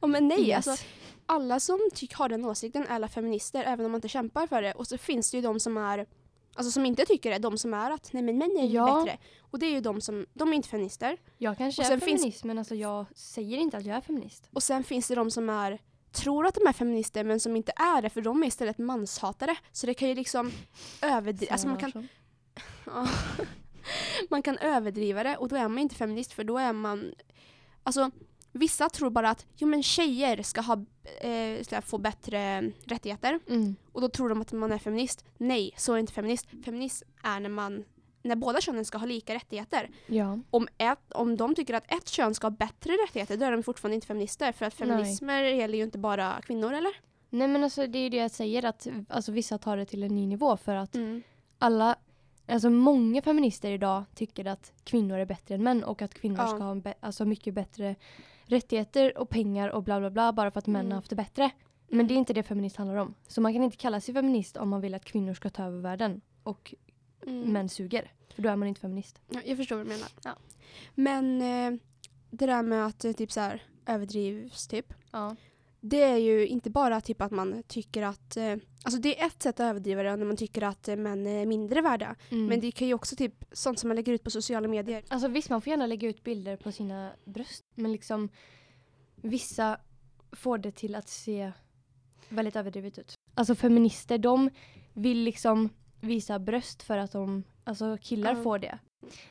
[0.00, 0.68] Ja, men nej, Yes.
[0.68, 0.84] alltså,
[1.26, 4.62] alla som tyck, har den åsikten är alla feminister även om man inte kämpar för
[4.62, 4.72] det.
[4.72, 6.06] Och så finns det ju de som är
[6.54, 9.02] Alltså som inte tycker det, de som är att nej men män är ju Ja.
[9.04, 9.18] bättre.
[9.40, 11.16] Och det är ju de som, de är inte feminister.
[11.38, 14.00] Jag kanske Och är sen finns- feminist men alltså jag säger inte att jag är
[14.00, 14.48] feminist.
[14.52, 15.78] Och sen finns det de som är
[16.12, 19.56] tror att de är feminister men som inte är det för de är istället manshatare.
[19.72, 20.52] Så det kan ju liksom
[21.02, 22.08] överdriva, alltså man kan,
[24.30, 27.14] man kan överdriva det och då är man inte feminist för då är man,
[27.82, 28.10] alltså
[28.52, 30.84] vissa tror bara att jo men tjejer ska, ha,
[31.20, 33.76] eh, ska få bättre rättigheter Mm.
[33.92, 35.24] och då tror de att man är feminist.
[35.38, 36.46] Nej, så är inte feminist.
[36.64, 37.84] Feminism är när man
[38.22, 39.90] när båda könen ska ha lika rättigheter.
[40.06, 40.38] Ja.
[40.50, 43.62] Om, ett, om de tycker att ett kön ska ha bättre rättigheter då är de
[43.62, 44.52] fortfarande inte feminister.
[44.52, 44.88] För att Nej.
[44.88, 46.92] feminismer gäller ju inte bara kvinnor eller?
[47.30, 50.02] Nej men alltså det är ju det jag säger att alltså, vissa tar det till
[50.02, 51.22] en ny nivå för att Mm.
[51.58, 51.96] alla,
[52.48, 56.46] alltså många feminister idag tycker att kvinnor är bättre än män och att kvinnor Ja.
[56.46, 57.94] ska ha en alltså mycket bättre
[58.50, 60.90] rättigheter och pengar och bla bla bla bara för att män Mm.
[60.92, 61.50] har haft det bättre.
[61.88, 63.14] Men det är inte det feminist handlar om.
[63.28, 65.80] Så man kan inte kalla sig feminist om man vill att kvinnor ska ta över
[65.80, 66.74] världen och
[67.26, 67.52] Mm.
[67.52, 68.12] män suger.
[68.34, 69.20] För då är man inte feminist.
[69.28, 70.08] Ja, jag förstår vad du menar.
[70.24, 70.36] Ja.
[70.94, 71.80] Men eh,
[72.30, 74.94] det där med att eh, typ så här, överdrivs typ.
[75.10, 75.36] Ja.
[75.80, 79.42] Det är ju inte bara typ att man tycker att, eh, alltså det är ett
[79.42, 82.16] sätt att överdriva det när man tycker att eh, män är mindre värda.
[82.30, 82.46] Mm.
[82.46, 85.04] Men det kan ju också typ sånt som man lägger ut på sociala medier.
[85.08, 87.64] Alltså visst, man får gärna lägga ut bilder på sina bröst.
[87.74, 88.28] Men liksom
[89.16, 89.80] vissa
[90.32, 91.52] får det till att se
[92.28, 93.14] väldigt överdrivet ut.
[93.34, 94.50] Alltså feminister, de
[94.94, 95.68] vill liksom
[96.00, 98.42] visa bröst för att de, alltså killar Ja.
[98.42, 98.78] får det.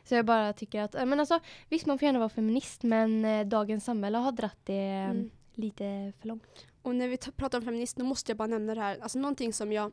[0.03, 3.25] Så jag bara tycker att, äh, men alltså visst man får gärna vara feminist men
[3.25, 5.29] eh, dagens samhälle har dratt det eh, Mm.
[5.59, 6.65] Lite för långt.
[6.81, 8.99] Och när vi pratar om feminist, då måste jag bara nämna det här.
[9.01, 9.91] Alltså någonting som jag...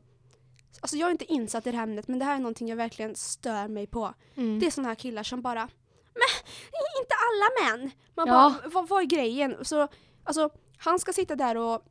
[0.80, 2.76] Alltså jag är inte insatt i det här ämnet, men det här är någonting jag
[2.76, 4.14] verkligen stör mig på.
[4.34, 4.58] Mm.
[4.60, 5.68] Det är såna här killar som bara
[6.14, 7.90] Men inte alla män!
[8.14, 8.54] Man Ja.
[8.62, 9.64] bara, vad, vad är grejen?
[9.64, 9.88] Så,
[10.24, 11.82] alltså, han ska sitta där och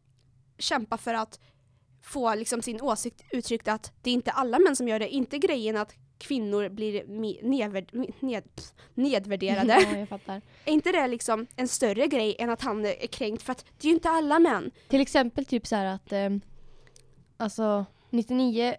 [0.57, 1.39] kämpa för att
[2.03, 5.09] få liksom sin åsikt uttryckt att det är inte alla män som gör det.
[5.09, 7.03] Inte grejen att kvinnor blir
[7.43, 8.43] nedvärd, ned,
[8.93, 10.07] nedvärderade.
[10.25, 10.33] ja,
[10.65, 13.43] är inte det liksom en större grej än att han är kränkt?
[13.43, 14.71] För att det är ju inte alla män.
[14.87, 16.29] Till exempel typ så att eh,
[17.37, 18.75] alltså 99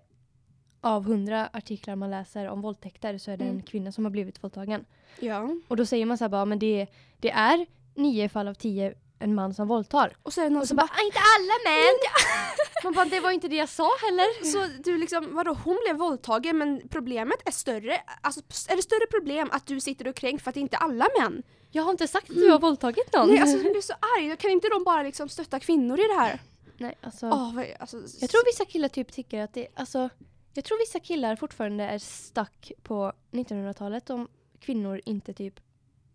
[0.80, 3.62] av 100 artiklar man läser om våldtäkter så är det en Mm.
[3.62, 4.84] kvinna som har blivit våldtagen.
[5.20, 5.50] Ja.
[5.68, 6.86] Och då säger man så här bara, men det,
[7.20, 10.16] det är nio fall av tio en man som våldtar.
[10.22, 11.94] Och så är det någon Och så som bara, bara "Ah, inte alla män!
[12.84, 14.44] man bara, det var inte det jag sa heller.
[14.52, 19.06] Så du liksom, vadå hon blev våldtagen men problemet är större, alltså är det större
[19.10, 21.42] problem att du sitter och kränkt för att det inte är alla män?
[21.70, 23.28] Jag har inte sagt att du har våldtagit någon.
[23.28, 26.20] Nej alltså jag blir så arg, kan inte de bara liksom stötta kvinnor i det
[26.20, 26.40] här?
[26.78, 30.08] Nej, alltså, Åh, vad, alltså, Jag tror vissa killar typ tycker att det, alltså,
[30.54, 34.28] jag tror vissa killar fortfarande är stuck på 1900-talet om
[34.60, 35.60] kvinnor inte typ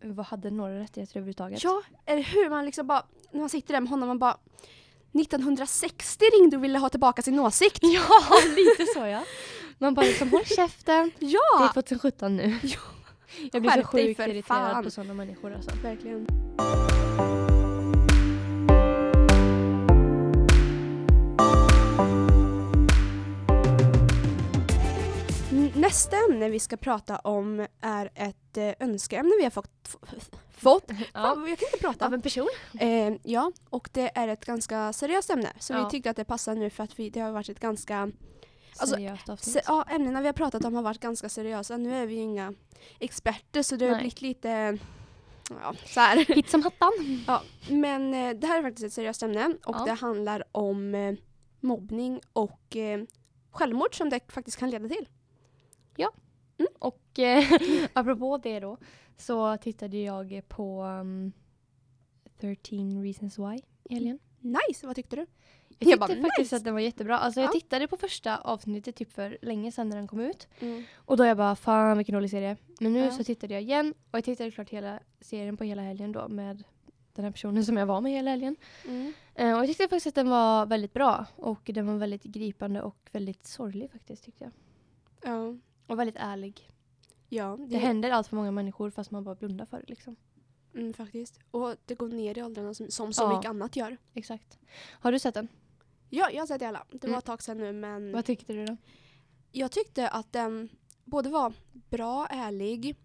[0.02, 1.64] vad hade några rättigheter överhuvudtaget.
[1.64, 4.36] Ja, eller hur man liksom bara, när man sitter där med honom man bara
[5.20, 7.78] 1960 ringde och ville ha tillbaka sin åsikt.
[7.82, 8.20] Ja,
[8.56, 9.24] lite så ja.
[9.78, 11.10] Man bara liksom håll käften.
[11.18, 11.70] Det är Ja!
[11.74, 12.58] 2017 nu.
[12.62, 12.78] Ja.
[13.52, 14.84] Jag blir så sjukt irriterad fan.
[14.84, 15.70] på sådana människor alltså.
[15.82, 16.26] Verkligen.
[25.82, 29.96] Nästa ämne vi ska prata om är ett eh, önskeämne vi har fått.
[30.50, 30.90] fått.
[31.12, 32.06] Fan, jag kan inte prata.
[32.06, 32.48] Av en person?
[32.80, 35.52] Eh, ja, och det är ett ganska seriöst ämne.
[35.58, 38.10] Så vi tyckte att det passar nu för att vi, det har varit ett ganska
[38.78, 39.54] Alltså, seriöst avsnitt.
[39.54, 41.76] Se, ja, ämnena vi har pratat om har varit ganska seriösa.
[41.76, 42.54] Nu är vi ju inga
[42.98, 44.00] experter så det har Nej.
[44.00, 44.78] blivit lite
[45.62, 46.16] ja, så här.
[46.34, 46.92] Hitt som hattan.
[47.26, 49.84] Ja, men eh, det här är faktiskt ett seriöst ämne och Ja.
[49.84, 51.14] det handlar om eh,
[51.60, 53.02] mobbning och eh,
[53.50, 55.08] självmord som det faktiskt kan leda till.
[56.78, 57.44] Och eh,
[57.92, 58.76] apropå det då
[59.16, 61.32] så tittade jag på um,
[62.40, 64.18] 13 reasons why i helgen.
[64.40, 65.20] Nice, vad tyckte du?
[65.22, 65.28] Jag
[65.78, 66.56] Jag tyckte bara, faktiskt nice.
[66.56, 67.18] att den var jättebra.
[67.18, 67.52] Alltså jag Ja.
[67.52, 70.48] tittade på första avsnittet typ för länge sedan när den kom ut.
[70.60, 70.84] Mm.
[70.94, 72.56] Och då jag bara fan vilken dålig serie.
[72.80, 73.10] Men nu Ja.
[73.10, 76.64] så tittade jag igen och jag tittade klart hela serien på hela helgen då med
[77.14, 78.56] den här personen som jag var med hela helgen.
[78.88, 79.12] Mm.
[79.34, 82.82] Eh, och jag tyckte faktiskt att den var väldigt bra och den var väldigt gripande
[82.82, 84.52] och väldigt sorglig faktiskt tyckte jag.
[85.32, 86.70] Ja, Och väldigt ärlig.
[87.28, 90.16] ja Det händer allt för många människor fast man bara blundar för det liksom.
[90.74, 91.38] Mm, faktiskt.
[91.50, 93.36] Och det går ner i åldrarna som, som så Ja.
[93.36, 93.96] mycket annat gör.
[94.14, 94.58] Exakt.
[94.90, 95.48] Har du sett den?
[96.10, 96.86] Ja, jag har sett det alla.
[96.90, 97.18] Det var Mm.
[97.18, 98.76] ett tag sedan nu men Vad tyckte du då?
[99.52, 100.68] jag tyckte att den
[101.04, 102.96] både var bra, ärlig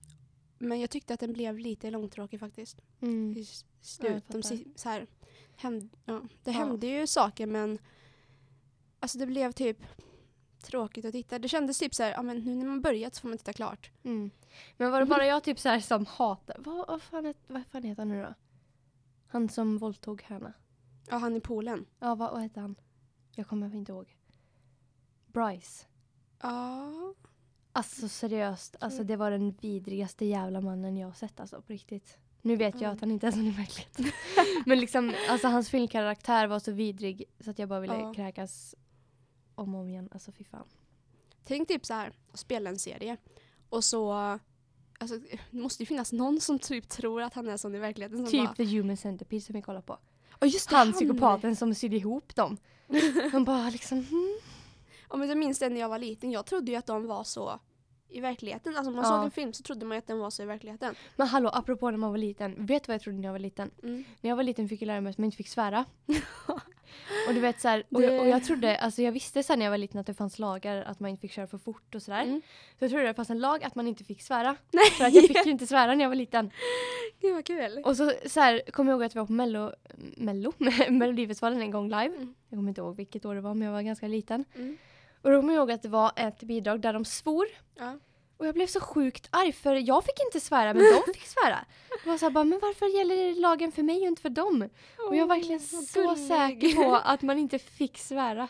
[0.57, 2.81] men jag tyckte att den blev lite långtråkig faktiskt.
[3.01, 3.37] Mm.
[3.37, 3.45] i Ja,
[3.81, 4.23] slut.
[4.27, 4.43] jag de,
[4.75, 5.07] så här,
[5.55, 6.57] händ, ja, det Ja.
[6.57, 7.79] hände ju saker men
[8.99, 9.77] alltså det blev typ
[10.67, 11.39] tråkigt att titta.
[11.39, 13.53] Det kändes typ så här, ja men nu när man börjat så får man titta
[13.53, 13.91] klart.
[14.03, 14.32] Mm.
[14.77, 16.56] Men var det bara jag typ så här som hatar...
[16.60, 18.34] Vad, vad, fan, vad fan heter han nu då?
[19.27, 20.53] Han som våldtog henne.
[21.10, 21.86] Ja, han i poolen.
[21.99, 22.75] Ja, vad, vad heter han?
[23.36, 24.15] Jag kommer inte ihåg.
[25.25, 25.86] Bryce.
[26.41, 27.13] Ja.
[27.71, 29.08] Alltså seriöst, alltså Mm.
[29.08, 32.17] det var den vidrigaste jävla mannen jag har sett alltså på riktigt.
[32.41, 32.93] Nu vet jag Ja.
[32.93, 34.06] att han inte är sån i verkligheten.
[34.65, 38.13] Men liksom, alltså hans filmkaraktär var så vidrig så att jag bara ville Ja.
[38.13, 38.75] kräkas
[39.58, 40.10] om och om igen.
[40.12, 40.67] Alltså fy fan.
[41.43, 43.17] Tänk typ så här, spela en serie
[43.70, 44.39] och så
[45.00, 45.17] Alltså,
[45.52, 48.17] det måste ju finnas någon som typ tror att han är sån i verkligheten.
[48.17, 49.98] Som Typ bara, The Human Centipede som vi kollar på.
[50.41, 52.58] "Åh, just det, Han psykopaten som sydde ihop dem.
[53.32, 54.39] Han bara liksom, hmm.
[55.10, 56.32] Ja, men jag minns det när jag var liten.
[56.32, 57.60] Jag trodde ju att de var så
[58.10, 58.76] i verkligheten.
[58.76, 59.12] Alltså om man Ja.
[59.12, 60.96] såg en film så trodde man ju att den var så i verkligheten.
[61.15, 62.65] Men hallå, apropå när man var liten.
[62.65, 63.72] Vet du vad jag trodde när jag var liten?
[63.84, 64.04] Mm.
[64.22, 65.86] När jag var liten fick jag lära mig att man inte fick svära.
[67.28, 69.65] och du vet så här, och, jag, och jag trodde, alltså jag visste sen när
[69.65, 72.02] jag var liten att det fanns lagar att man inte fick köra för fort och
[72.02, 72.23] sådär.
[72.23, 72.41] Mm.
[72.80, 74.56] Så jag trodde det fanns en lag att man inte fick svära.
[74.71, 74.86] Nej.
[74.91, 76.52] För att jag fick ju inte svära när jag var liten.
[77.21, 77.82] Gud vad kul.
[77.86, 79.71] Och så, så här, kommer jag ihåg att vi var på Mello,
[80.17, 80.54] Mello
[80.89, 82.15] Melodifestivalen en gång live.
[82.15, 82.36] Mm.
[82.50, 84.45] Jag kommer inte ihåg vilket år det var men jag var ganska liten.
[84.56, 84.78] Mm.
[85.21, 87.45] Och då kommer jag ihåg att det var ett bidrag där de svor.
[87.76, 87.97] Ja.
[88.38, 91.65] Och jag blev så sjukt arg för jag fick inte svära men de fick svära.
[92.04, 94.69] Jag var så här, bara, men varför gäller lagen för mig och inte för dem?
[95.10, 96.28] Och jag är verkligen så gullig.
[96.28, 98.47] säker på att man inte fick svära.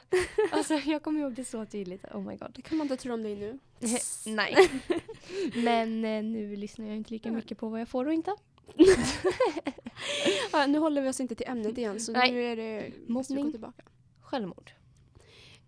[0.52, 2.06] Alltså jag kommer ihåg det så tydligt.
[2.06, 2.52] Oh my god.
[2.56, 3.60] Det kan man inte tro om dig nu.
[4.26, 4.70] Nej.
[5.56, 8.36] Men eh, nu lyssnar jag inte lika mycket på vad jag får och inte.
[10.52, 12.32] Ja, nu håller vi oss inte till ämnet igen så Nej.
[12.32, 13.52] nu är det Mobbning.
[13.52, 13.84] tillbaka.
[14.22, 14.72] Självmord.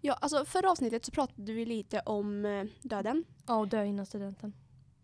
[0.01, 3.23] Ja, alltså förra avsnittet så pratade vi lite om eh, döden.
[3.47, 4.53] Ja, och dö innan studenten.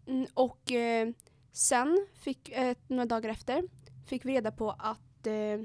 [0.08, 1.10] Mm, och eh,
[1.52, 3.64] sen, fick, eh, några dagar efter,
[4.08, 5.62] fick vi reda på att eh,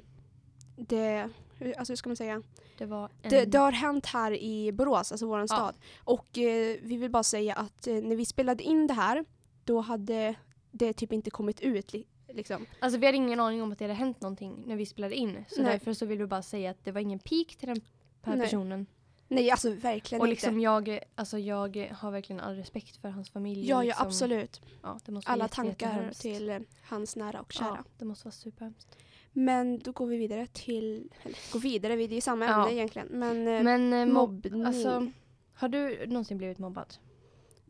[0.76, 2.42] det, hur- alltså hur ska man säga?
[2.78, 3.30] Det var en...
[3.30, 5.74] Det, det har hänt här i Borås, alltså våran stad.
[6.04, 9.24] Och eh, vi vill bara säga att eh, när vi spelade in det här,
[9.64, 10.34] då hade
[10.70, 11.92] det typ inte kommit ut.
[11.92, 12.66] Li- liksom.
[12.80, 15.44] Alltså vi hade ingen aning om att det hade hänt någonting när vi spelade in.
[15.48, 15.72] Så Nej.
[15.72, 17.80] därför så vill vi bara säga att det var ingen peak till den
[18.22, 18.44] här Nej.
[18.46, 18.86] personen.
[19.32, 20.30] Nej, alltså verkligen Och inte.
[20.34, 23.68] liksom jag, alltså jag har verkligen all respekt för hans familj.
[23.68, 24.60] Ja, och ja liksom, absolut.
[24.82, 27.66] Ja, Alla jätte- tankar till eh, hans nära och kära.
[27.68, 28.96] Ja, det måste vara superhemskt.
[29.32, 32.62] Men då går vi vidare till, eller gå vidare, vi- det är ju samma Ja.
[32.62, 33.08] ämne egentligen.
[33.10, 34.64] Men, eh, Men eh, mobb, mobbning.
[34.64, 35.10] alltså
[35.54, 36.94] har du någonsin blivit mobbad?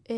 [0.05, 0.17] eh,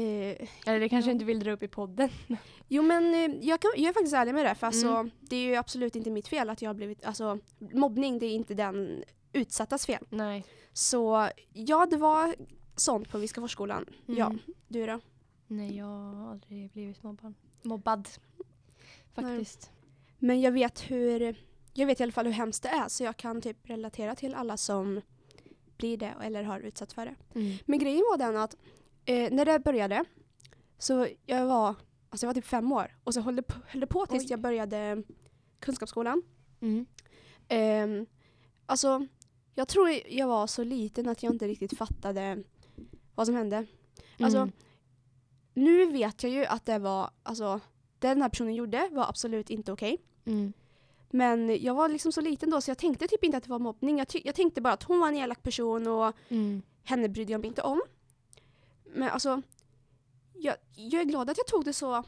[0.67, 1.13] Eller det kanske Ja.
[1.13, 2.09] inte vill dra upp i podden.
[2.69, 5.11] jo men jag, kan, jag är faktiskt ärlig med det för alltså, Mm.
[5.21, 8.35] det är ju absolut inte mitt fel att jag har blivit, alltså mobbning det är
[8.35, 10.07] inte den utsattas fel.
[10.11, 10.45] Nej.
[10.73, 12.35] Så ja, det var
[12.77, 13.87] sånt på Viskaforsskolan.
[14.07, 14.39] Ja, Mm.
[14.69, 15.01] du då?
[15.47, 17.35] Nej, jag har aldrig blivit mobbad.
[17.63, 18.09] Mobbad.
[19.15, 19.71] Faktiskt.
[20.19, 23.17] Men jag vet hur, jag vet i alla fall hur hemskt det är så jag
[23.17, 25.01] kan typ relatera till alla som
[25.77, 27.15] blir det eller har utsatts för det.
[27.35, 27.57] Mm.
[27.67, 28.57] Men grejen var den att
[29.05, 30.05] eh, när det började
[30.79, 31.75] så jag var,
[32.11, 34.23] alltså jag var typ fem år och så höll det på, höll det på tills
[34.25, 34.31] Oj.
[34.31, 35.03] jag började
[35.61, 36.23] kunskapsskolan.
[36.61, 36.87] Mm.
[37.49, 38.07] Ehm,
[38.67, 39.07] alltså
[39.55, 42.43] jag tror jag var så liten att jag inte riktigt fattade
[43.15, 43.67] vad som hände.
[44.21, 44.53] Alltså, Mm.
[45.55, 47.61] Nu vet jag ju att det var, alltså
[47.99, 49.99] det den här personen gjorde var absolut inte okej.
[50.25, 50.53] Mm.
[51.11, 53.59] Men jag var liksom så liten då så jag tänkte typ inte att det var
[53.59, 53.99] mobbning.
[53.99, 56.63] Jag, jag tänkte bara att hon var en elak person och Mm.
[56.85, 57.83] henne brydde jag mig inte om.
[58.85, 59.43] Men alltså,
[60.35, 62.05] jag, jag är glad att jag tog det så...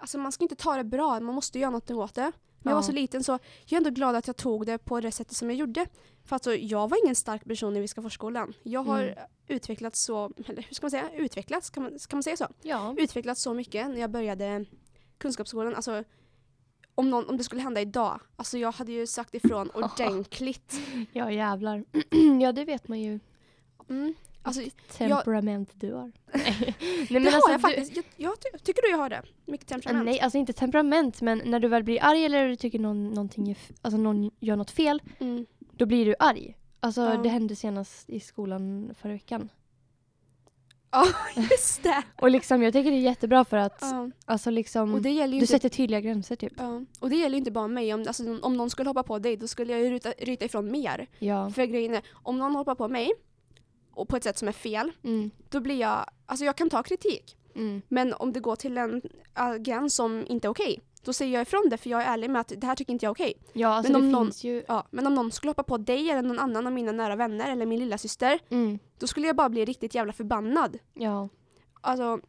[0.00, 2.32] Alltså man ska inte ta det bra, man måste göra något åt det.
[2.62, 2.86] Men jag var Ja.
[2.86, 5.50] så liten så jag är ändå glad att jag tog det på det sättet som
[5.50, 5.86] jag gjorde.
[6.28, 8.52] För alltså, jag var ingen stark person i Viskafors-skolan.
[8.62, 9.14] Jag har Mm.
[9.48, 12.46] utvecklats så, eller hur ska man säga, utvecklats, kan man, kan man säga så?
[12.62, 12.94] Ja.
[12.98, 14.64] Utvecklats så mycket när jag började
[15.18, 15.74] kunskapsskolan.
[15.74, 16.04] Alltså,
[16.94, 20.80] om, någon, om det skulle hända idag, alltså jag hade ju sagt ifrån ordentligt.
[21.12, 21.84] ja, jävlar.
[22.42, 23.20] ja, det vet man ju.
[23.88, 24.14] Mm.
[24.42, 24.62] Alltså,
[24.98, 26.12] Temperament du har.
[26.34, 26.74] nej,
[27.08, 27.96] det men har alltså, jag du- faktiskt.
[27.96, 29.22] Jag, jag ty- tycker du jag har det?
[29.44, 30.04] Mycket temperament?
[30.04, 33.58] Nej, alltså inte temperament, men när du väl blir arg eller du tycker någon, någonting
[33.82, 35.46] alltså någon gör något fel, Mm.
[35.78, 36.56] Då blir du arg.
[36.80, 37.16] Alltså Ja.
[37.16, 39.48] det hände senast i skolan förra veckan.
[40.90, 41.06] Ja,
[41.50, 42.02] just det.
[42.16, 44.10] Och liksom jag tycker det är jättebra för att Ja.
[44.24, 46.52] alltså liksom Och det gäller du inte sätter tydliga gränser typ.
[46.56, 47.94] Ja, och det gäller ju inte bara mig.
[47.94, 50.70] Om, alltså, om någon skulle hoppa på dig då skulle jag ju ryta, ryta ifrån
[50.70, 51.06] mer.
[51.18, 51.50] Ja.
[51.50, 53.10] För grejen är, om någon hoppar på mig
[53.92, 55.30] och på ett sätt som är fel, Mm.
[55.48, 57.36] då blir jag, alltså jag kan ta kritik.
[57.54, 57.82] Mm.
[57.88, 59.02] Men om det går till en
[59.38, 62.30] äh, gräns som inte är okej, då säger jag ifrån det för jag är ärlig
[62.30, 63.34] med att det här tycker inte jag är okej.
[63.52, 64.64] Ja, alltså Men om någon- ju...
[64.68, 67.52] Ja, men om någon skulle hoppa på dig eller någon annan av mina nära vänner
[67.52, 68.78] eller min lilla syster, Mm.
[68.98, 70.78] då skulle jag bara bli riktigt jävla förbannad.
[70.94, 71.28] Ja.
[71.80, 72.20] Alltså,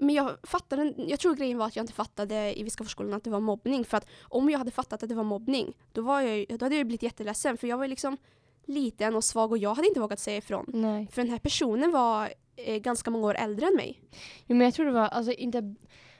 [0.00, 3.30] men jag fattade, jag tror grejen var att jag inte fattade i Viskaforsskolan att det
[3.30, 3.84] var mobbning.
[3.84, 6.76] För att om jag hade fattat att det var mobbning, då, var jag, då hade
[6.76, 7.56] jag blivit jätteledsen.
[7.56, 8.16] För jag var liksom
[8.64, 10.64] liten och svag och jag hade inte vågat säga ifrån.
[10.68, 11.08] Nej.
[11.12, 14.02] För den här personen var eh, ganska många år äldre än mig.
[14.46, 15.74] Jo, men jag tror det var, alltså inte...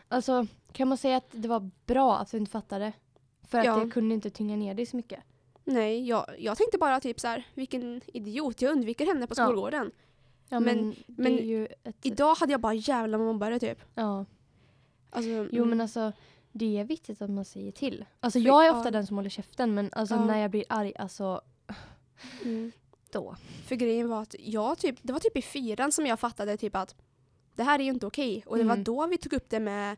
[0.08, 2.92] Alltså kan man säga att det var bra att du inte fattade?
[3.42, 3.76] För att Ja.
[3.84, 5.20] det kunde inte tynga ner dig så mycket.
[5.64, 9.44] Nej, jag, jag tänkte bara typ så här, vilken idiot, jag undviker henne på Ja.
[9.44, 9.90] skolgården.
[10.48, 11.96] Ja, Men- men, ett...
[12.06, 13.78] Idag hade jag bara jävla mobbare typ.
[13.94, 14.24] Ja.
[15.10, 16.12] Alltså, Jo mm, men alltså
[16.52, 18.04] det är viktigt att man säger till.
[18.20, 18.78] Alltså För- jag är ja.
[18.78, 20.24] ofta den som håller käften men alltså Ja.
[20.24, 21.40] när jag blir arg alltså
[22.44, 22.72] mm.
[23.10, 23.36] då.
[23.66, 26.76] För grejen var att jag typ, det var typ i fyran som jag fattade typ
[26.76, 26.94] att
[27.56, 28.42] det här är ju inte okej.
[28.46, 28.84] Och det var Mm.
[28.84, 29.96] då vi tog upp det med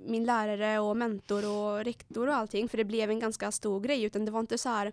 [0.00, 2.68] min lärare och mentor och rektor och allting.
[2.68, 4.02] För det blev en ganska stor grej.
[4.04, 4.92] Utan det var inte så här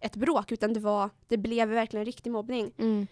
[0.00, 2.72] ett bråk utan det var, det blev verkligen riktig mobbning.
[2.78, 3.06] Mm.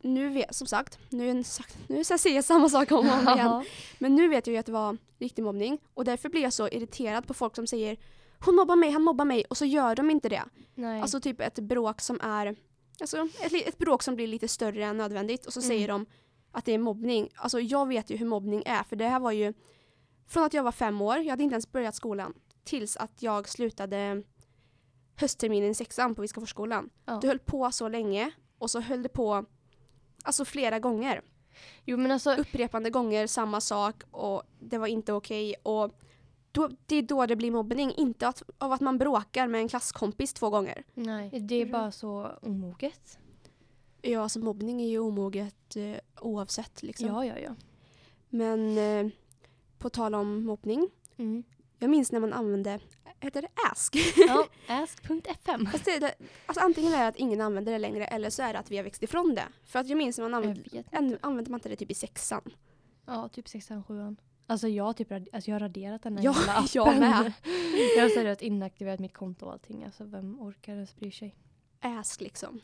[0.00, 1.42] Nu vet, som sagt, nu,
[1.88, 3.64] nu säger jag samma sak om och om igen.
[3.98, 5.78] Men nu vet jag ju att det var riktig mobbning.
[5.94, 7.96] Och därför blir jag så irriterad på folk som säger
[8.44, 10.42] hon mobbar mig, han mobbar mig och så gör de inte det.
[10.74, 11.00] Nej.
[11.02, 12.56] Alltså typ ett bråk som är
[13.00, 15.68] alltså ett, ett bråk som blir lite större än nödvändigt och så Mm.
[15.68, 16.06] säger de
[16.50, 17.28] att det är mobbning.
[17.36, 19.54] Alltså jag vet ju hur mobbning är för det här var ju
[20.26, 23.48] från att jag var fem år, jag hade inte ens börjat skolan, tills att jag
[23.48, 24.22] slutade
[25.16, 26.90] höstterminen i sexan på Viskaforsskolan.
[27.04, 27.18] Ja.
[27.20, 29.44] Det höll på så länge och så höll det på
[30.24, 31.22] alltså flera gånger.
[31.84, 36.00] jo men alltså Upprepande gånger samma sak och det var inte okej och
[36.52, 39.68] då, det är då det blir mobbning, inte att, av att man bråkar med en
[39.68, 40.84] klasskompis två gånger.
[40.94, 41.40] nej.
[41.40, 43.18] Det är bara så omoget.
[44.06, 47.06] Ja, alltså mobbning är ju omoget eh, oavsett liksom.
[47.08, 47.54] Ja ja ja.
[48.28, 49.12] Men eh,
[49.78, 50.88] på tal om mobbning.
[51.16, 51.44] Mm.
[51.78, 52.80] Jag minns när man använde,
[53.20, 53.96] heter det ask?
[54.16, 55.68] ja ask.fm.
[55.84, 56.14] Det,
[56.46, 58.76] alltså antingen är det att ingen använder det längre eller så är det att vi
[58.76, 59.44] har växt ifrån det.
[59.64, 62.42] För att jag minns när man använde, än, använde man inte det typ i sexan.
[63.06, 64.16] Ja typ sexan, sjuan.
[64.46, 66.68] Alltså jag typ alltså jag har raderat den här Ja, jävla appen.
[66.72, 67.32] jag med.
[67.96, 69.84] jag har seriöst inaktiverat mitt konto och allting.
[69.84, 71.36] Alltså vem orkar ens bry sig?
[71.80, 72.60] Ask liksom.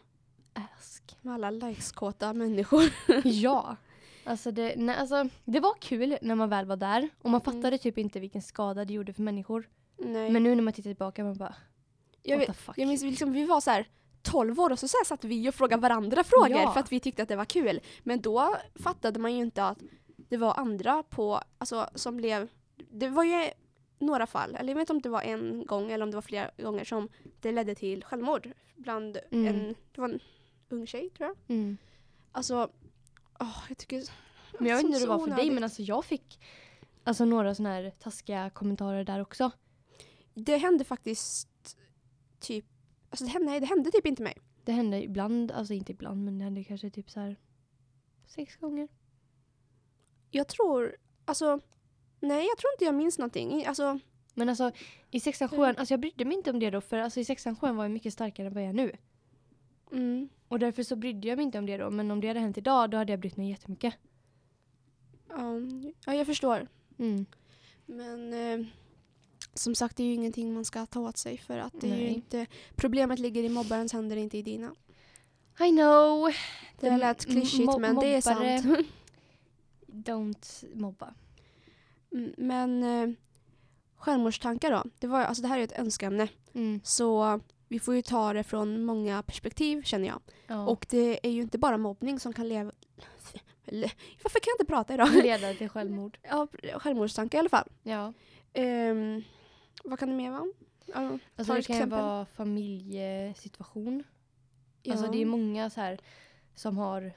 [0.82, 1.16] Ask.
[1.22, 2.82] Med alla likeskåta människor.
[3.24, 3.76] ja.
[4.24, 7.08] Alltså det, nej, alltså det var kul när man väl var där.
[7.22, 7.54] Och man Mm.
[7.54, 9.68] fattade typ inte vilken skada det gjorde för människor.
[9.98, 10.30] Nej.
[10.30, 11.54] Men nu när man tittar tillbaka man bara
[12.22, 13.86] jag, vet, jag minns liksom, vi var så här
[14.22, 16.72] 12 år och så, så här satt vi och frågade varandra frågor Ja.
[16.72, 17.80] för att vi tyckte att det var kul.
[18.02, 19.78] Men då fattade man ju inte att
[20.16, 22.48] det var andra på, alltså som blev,
[22.90, 23.50] det var ju
[23.98, 26.22] några fall, eller jag vet inte om det var en gång eller om det var
[26.22, 27.08] flera gånger som
[27.40, 29.46] det ledde till självmord bland Mm.
[29.54, 30.20] en, det var en
[30.72, 31.56] ung tjej tror jag.
[31.56, 31.76] Mm.
[32.32, 32.70] Alltså,
[33.40, 34.02] åh, jag tycker
[34.58, 35.52] Men jag vet inte hur det var för dig onödigt.
[35.54, 36.40] men alltså jag fick
[37.04, 39.50] alltså några såna här taskiga kommentarer där också.
[40.34, 41.78] Det hände faktiskt
[42.40, 42.64] typ,
[43.10, 44.38] alltså det hände, nej, det hände typ inte mig.
[44.64, 47.36] Det hände ibland, alltså inte ibland men det hände kanske typ så här
[48.26, 48.88] sex gånger.
[50.30, 51.60] Jag tror, alltså,
[52.20, 53.66] nej jag tror inte jag minns någonting.
[53.66, 53.98] Alltså,
[54.34, 54.72] Men alltså
[55.10, 57.56] i sexan, sjuan, alltså jag brydde mig inte om det då för alltså i sexan,
[57.56, 58.92] sjuan var jag mycket starkare än vad jag är nu.
[59.92, 60.28] Mm.
[60.48, 61.90] Och därför så brydde jag mig inte om det då.
[61.90, 63.94] Men om det hade hänt idag då hade jag brytt mig jättemycket.
[65.28, 65.52] Ja,
[66.06, 66.68] ja, jag förstår.
[66.98, 67.26] Mm.
[67.86, 68.66] Men eh,
[69.54, 71.90] som sagt, det är ju ingenting man ska ta åt sig för att det är
[71.96, 72.06] Nej.
[72.14, 72.46] inte,
[72.76, 74.74] problemet ligger i mobbarens händer, inte i dina.
[75.60, 76.32] I know.
[76.80, 78.86] Det Det- lät klyschigt men det är sant.
[79.86, 81.14] Don't mobba.
[82.12, 83.16] Mm, men eh,
[83.96, 86.28] självmordstankar då, det, var, alltså det här är ju ett önskeämne.
[86.54, 86.80] Mm.
[86.84, 87.40] Så
[87.72, 90.20] vi får ju ta det från många perspektiv känner jag.
[90.46, 90.66] Ja.
[90.66, 92.72] Och det är ju inte bara mobbning som kan leva...
[94.22, 95.14] Varför kan jag inte prata idag?
[95.22, 96.18] leda till självmord.
[96.22, 97.68] ja, självmordstankar i alla fall.
[97.82, 98.12] Ja.
[98.52, 99.22] Ehm,
[99.84, 100.46] Vad kan det mer vara?
[100.94, 101.90] Alltså det kan exempel.
[101.90, 104.04] vara familjesituation.
[104.88, 105.12] Alltså Ja.
[105.12, 105.98] det är många så här
[106.54, 107.12] som har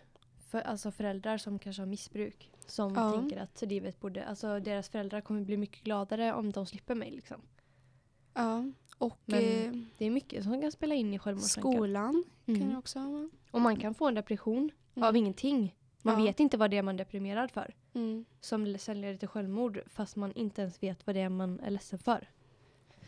[0.49, 2.51] för, alltså föräldrar som kanske har missbruk.
[2.65, 3.11] Som Ja.
[3.11, 7.11] tänker att livet borde, alltså deras föräldrar kommer bli mycket gladare om de slipper mig
[7.11, 7.41] liksom.
[8.33, 8.63] Ja.
[8.97, 11.71] Och Men eh, Det är mycket som kan spela in i självmordstankar.
[11.71, 12.69] skolan kan Mm.
[12.69, 13.29] ju också vara.
[13.51, 15.07] Och man kan få en depression Mm.
[15.09, 15.75] av ingenting.
[16.01, 16.25] Man Ja.
[16.25, 17.73] vet inte vad det är man är deprimerad för.
[17.93, 18.25] Mm.
[18.41, 21.71] Som sen leder till självmord fast man inte ens vet vad det är man är
[21.71, 22.29] ledsen för.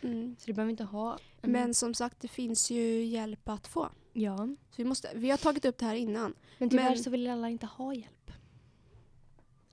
[0.01, 0.35] Mm.
[0.39, 1.51] Så det behöver inte ha en...
[1.51, 3.89] Men som sagt, det finns ju hjälp att få.
[4.13, 4.37] Ja.
[4.37, 6.33] Så vi, måste, vi har tagit upp det här innan.
[6.57, 8.31] Men tyvärr Men- så vill alla inte ha hjälp.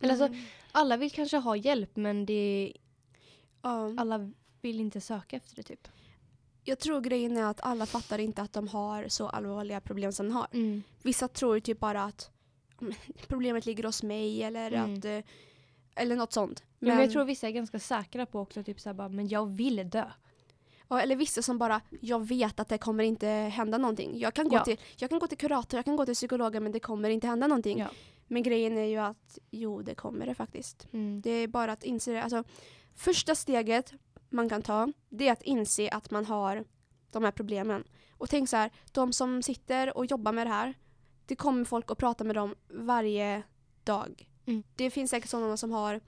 [0.00, 0.38] Eller alltså, Mm.
[0.72, 2.72] alla vill kanske ha hjälp men det
[3.62, 3.94] Ja.
[3.96, 5.88] alla vill inte söka efter det typ.
[6.64, 10.26] Jag tror grejen är att alla fattar inte att de har så allvarliga problem som
[10.28, 10.46] de har.
[10.52, 10.82] Mm.
[11.02, 12.30] Vissa tror typ bara att
[12.80, 12.86] "Ja,
[13.28, 14.94] problemet ligger hos mig eller Mm.
[14.98, 15.18] att eh,
[15.96, 16.62] eller något sånt.
[16.78, 19.46] Men, men jag tror vissa är ganska säkra på också typ såhär bara, men jag
[19.46, 20.04] vill dö.
[20.88, 24.18] ja, eller vissa som bara, jag vet att det kommer inte hända någonting.
[24.18, 24.64] Jag kan gå, Ja.
[24.64, 27.26] till, jag kan gå till kurator, jag kan gå till psykologen men det kommer inte
[27.26, 27.78] hända någonting.
[27.78, 27.88] Ja.
[28.26, 30.88] Men grejen är ju att jo, det kommer det faktiskt.
[30.92, 31.20] Mm.
[31.20, 32.22] Det är bara att inse det.
[32.22, 32.44] Alltså,
[32.94, 33.92] första steget
[34.34, 36.64] man kan ta, det är att inse att man har
[37.10, 37.84] de här problemen.
[38.12, 40.74] Och tänk så här, de som sitter och jobbar med det här,
[41.26, 43.42] det kommer folk att prata med dem varje
[43.84, 44.28] dag.
[44.46, 44.62] Mm.
[44.76, 46.00] Det finns säkert sådana som har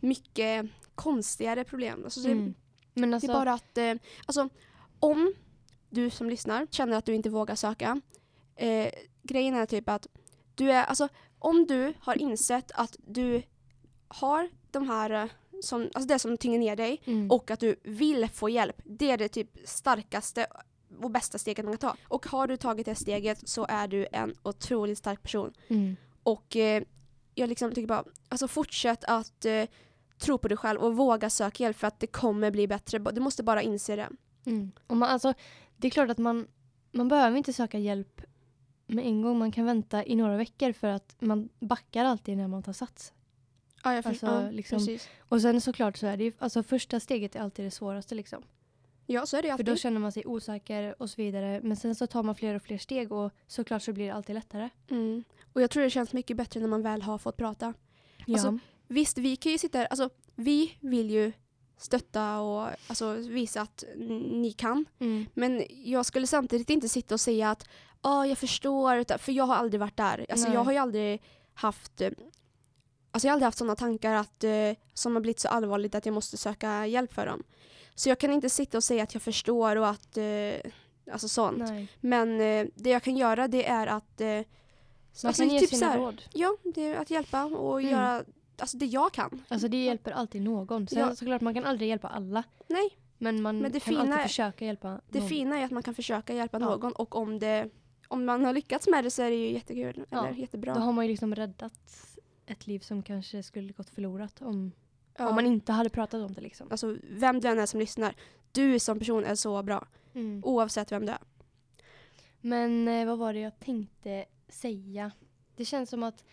[0.00, 2.04] mycket konstigare problem.
[2.04, 2.54] Alltså, det, Mm.
[2.94, 3.94] Men det alltså, är bara att, eh,
[4.26, 4.48] alltså,
[4.98, 5.34] om
[5.90, 8.00] du som lyssnar känner att du inte vågar söka,
[8.56, 8.92] eh,
[9.22, 10.06] grejen är typ att
[10.54, 11.08] du är, alltså
[11.38, 13.42] om du har insett att du
[14.08, 15.30] har de här, eh,
[15.62, 17.30] som, alltså det som tynger ner dig mm.
[17.30, 20.46] och att du vill få hjälp, det är det typ starkaste
[21.00, 21.96] och bästa steget man kan ta.
[22.08, 25.52] Och har du tagit det steget så är du en otroligt stark person.
[25.68, 25.96] mm.
[26.22, 26.82] Och eh,
[27.34, 29.64] jag liksom tycker bara, alltså fortsätt att eh,
[30.18, 32.98] tro på dig själv och våga söka hjälp för att det kommer bli bättre.
[32.98, 34.08] Du måste bara inse det.
[34.46, 34.72] Mm.
[34.86, 35.34] Och man, alltså,
[35.76, 36.46] det är klart att man,
[36.92, 38.22] man behöver inte söka hjälp
[38.86, 39.38] med en gång.
[39.38, 43.12] Man kan vänta i några veckor för att man backar alltid när man tar sats.
[43.82, 45.08] Ja, jag Alltså, ja, liksom- precis.
[45.28, 48.42] Och sen såklart så är det ju, alltså första steget är alltid det svåraste liksom.
[49.06, 49.66] Ja, så är det ju För alltid.
[49.66, 51.60] då känner man sig osäker och så vidare.
[51.62, 54.34] Men sen så tar man fler och fler steg och såklart så blir det alltid
[54.34, 54.68] lättare.
[54.90, 55.24] Mm.
[55.52, 57.74] Och jag tror det känns mycket bättre när man väl har fått prata.
[58.26, 58.34] Ja.
[58.34, 58.58] Alltså,
[58.88, 61.32] Visst, vi kan ju sitta här, alltså vi vill ju
[61.76, 63.84] stötta och alltså, visa att
[64.32, 64.84] ni kan.
[64.98, 65.26] mm.
[65.34, 67.68] Men jag skulle samtidigt inte sitta och säga att
[68.02, 70.26] ja, jag förstår, för jag har aldrig varit där.
[70.30, 70.54] Alltså, Nej.
[70.54, 71.22] jag har ju aldrig
[71.54, 72.10] haft eh,
[73.14, 76.06] Alltså jag har aldrig haft sådana tankar att, eh, som har blivit så allvarligt att
[76.06, 77.42] jag måste söka hjälp för dem.
[77.94, 80.70] Så jag kan inte sitta och säga att jag förstår och att, eh,
[81.12, 81.58] alltså sånt.
[81.58, 81.88] Nej.
[82.00, 84.44] Men eh, det jag kan göra det är att, eh, Man
[85.26, 86.22] alltså, kan ge typ sina här, råd.
[86.32, 87.92] Ja, det att hjälpa och Mm.
[87.92, 88.24] göra
[88.58, 89.42] alltså, det jag kan.
[89.48, 90.88] Alltså det hjälper alltid någon.
[90.88, 91.14] Sen Ja.
[91.16, 92.42] såklart man kan aldrig hjälpa alla.
[92.68, 95.28] Nej, Men man Men det kan fina alltid försöka hjälpa det någon.
[95.28, 96.66] fina är att man kan försöka hjälpa Ja.
[96.66, 97.68] någon och om, det,
[98.08, 100.04] om man har lyckats med det så är det ju jättekul.
[100.10, 100.26] Ja.
[100.26, 100.74] Eller jättebra.
[100.74, 101.72] Då har man ju liksom räddat
[102.46, 104.72] ett liv som kanske skulle gått förlorat om,
[105.18, 105.28] Ja.
[105.28, 106.68] om man inte hade pratat om det liksom.
[106.70, 108.14] Alltså vem du än är som lyssnar,
[108.52, 109.86] du som person är så bra.
[110.14, 110.42] Mm.
[110.44, 111.18] Oavsett vem du är.
[112.40, 115.10] Men eh, vad var det jag tänkte säga?
[115.56, 116.24] Det känns som att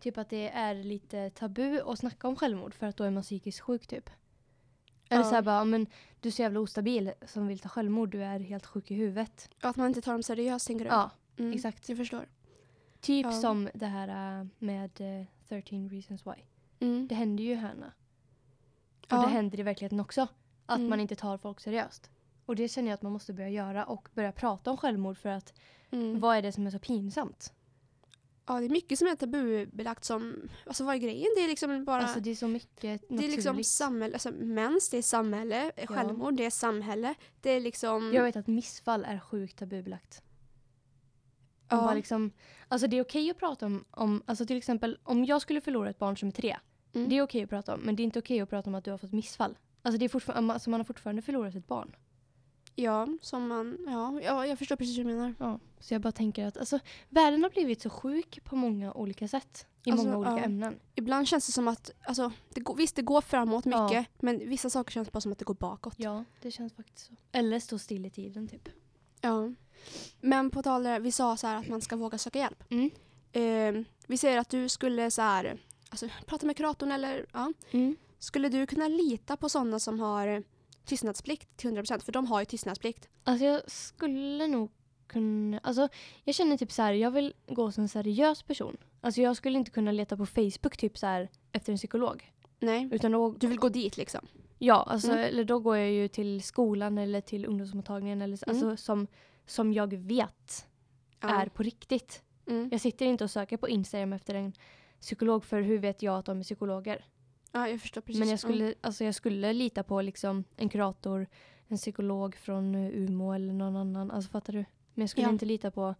[0.00, 3.22] typ att det är lite tabu att snacka om självmord för att då är man
[3.22, 4.10] psykiskt sjuk typ.
[5.08, 5.28] Eller Ja.
[5.28, 5.86] så här bara, men
[6.20, 9.50] du är så jävla ostabil som vill ta självmord, du är helt sjuk i huvudet.
[9.60, 10.90] Att man inte tar dem seriöst tänker du?
[10.90, 11.88] Ja, Mm, exakt.
[11.88, 12.28] Jag förstår.
[13.00, 13.32] typ Ja.
[13.32, 16.42] som det här äh, med äh, 13 reasons why.
[16.80, 17.08] Mm.
[17.08, 17.92] Det händer ju henne.
[19.00, 19.22] Och Ja.
[19.22, 20.28] det händer i verkligheten också.
[20.66, 20.90] Att Mm.
[20.90, 22.10] man inte tar folk seriöst.
[22.46, 25.28] Och det känner jag att man måste börja göra och börja prata om självmord för
[25.28, 25.52] att
[25.90, 26.20] Mm.
[26.20, 27.52] vad är det som är så pinsamt?
[28.46, 31.28] Ja, det är mycket som är tabubelagt som, alltså vad är grejen?
[31.36, 33.66] Det är liksom bara, Alltså det är så mycket det är liksom naturligt.
[33.66, 37.14] samhälle, alltså mens, det är samhälle, självmord, det är samhälle.
[37.40, 40.22] Det är liksom, Jag vet att missfall är sjukt tabubelagt.
[41.68, 42.30] Ja, bara liksom,
[42.68, 45.90] alltså det är okej att prata om, om, alltså till exempel om jag skulle förlora
[45.90, 46.56] ett barn som är tre.
[46.94, 47.08] Mm.
[47.08, 48.84] Det är okej att prata om, men det är inte okej att prata om att
[48.84, 49.58] du har fått missfall.
[49.82, 51.96] Alltså, det är fortfarande, alltså man har fortfarande förlorat ett barn.
[52.74, 55.34] ja, som man, ja, ja, jag förstår precis hur du menar.
[55.38, 55.60] Ja.
[55.80, 59.66] Så jag bara tänker att alltså, världen har blivit så sjuk på många olika sätt.
[59.84, 60.44] I Alltså, många olika ja.
[60.44, 60.80] ämnen.
[60.94, 63.84] Ibland känns det som att, alltså, det går, visst det går framåt Ja.
[63.88, 65.94] mycket, men vissa saker känns bara som att det går bakåt.
[65.96, 67.12] Ja, det känns faktiskt så.
[67.32, 68.68] Eller stå still i tiden typ.
[69.20, 69.52] Ja.
[70.20, 72.64] Men på tal det, vi sa så att man ska våga söka hjälp.
[72.70, 72.90] Mm.
[73.32, 75.58] Eh, vi säger att du skulle så här,
[75.90, 77.52] alltså, prata med kuratorn eller ja.
[77.70, 77.96] Mm.
[78.18, 80.42] Skulle du kunna lita på sådana som har
[80.84, 82.04] tystnadsplikt till 100%?
[82.04, 83.08] För de har ju tystnadsplikt.
[83.24, 84.70] Alltså jag skulle nog
[85.06, 85.60] kunna...
[85.62, 85.88] Alltså
[86.24, 88.76] jag känner typ så här, jag vill gå som en seriös person.
[89.00, 92.32] Alltså jag skulle inte kunna leta på Facebook typ så här efter en psykolog.
[92.60, 92.88] Nej.
[92.92, 94.26] Utan då, Du vill gå dit liksom.
[94.58, 95.24] Ja, alltså, Mm.
[95.24, 98.66] eller då går jag ju till skolan eller till ungdomsmottagningen eller, Mm.
[98.66, 99.06] alltså, som,
[99.48, 100.66] som jag vet
[101.20, 101.28] Ja.
[101.42, 102.22] är på riktigt.
[102.46, 102.68] Mm.
[102.72, 104.52] Jag sitter inte och söker på Instagram efter en
[105.00, 107.04] psykolog för hur vet jag att de är psykologer?
[107.52, 108.18] ja, jag förstår precis.
[108.20, 108.52] Men jag Mm.
[108.54, 111.26] skulle, alltså, jag skulle lita på liksom, en kurator,
[111.68, 114.10] en psykolog från Umeå eller någon annan.
[114.10, 114.58] Alltså fattar du?
[114.94, 115.30] Men jag skulle Ja.
[115.32, 115.94] inte lita på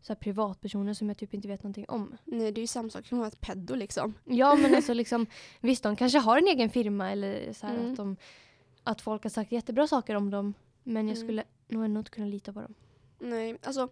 [0.00, 2.16] så här, privatpersoner som jag typ inte vet någonting om.
[2.24, 4.14] Nej, det är ju samma sak som att vara ett peddo liksom.
[4.24, 5.26] Ja men alltså liksom,
[5.60, 7.90] visst de kanske har en egen firma eller så här Mm.
[7.90, 8.16] att, de,
[8.82, 10.54] att folk har sagt jättebra saker om dem.
[10.82, 11.26] Men jag Mm.
[11.28, 12.74] skulle nog ändå inte kunna lita på dem.
[13.18, 13.88] Nej, alltså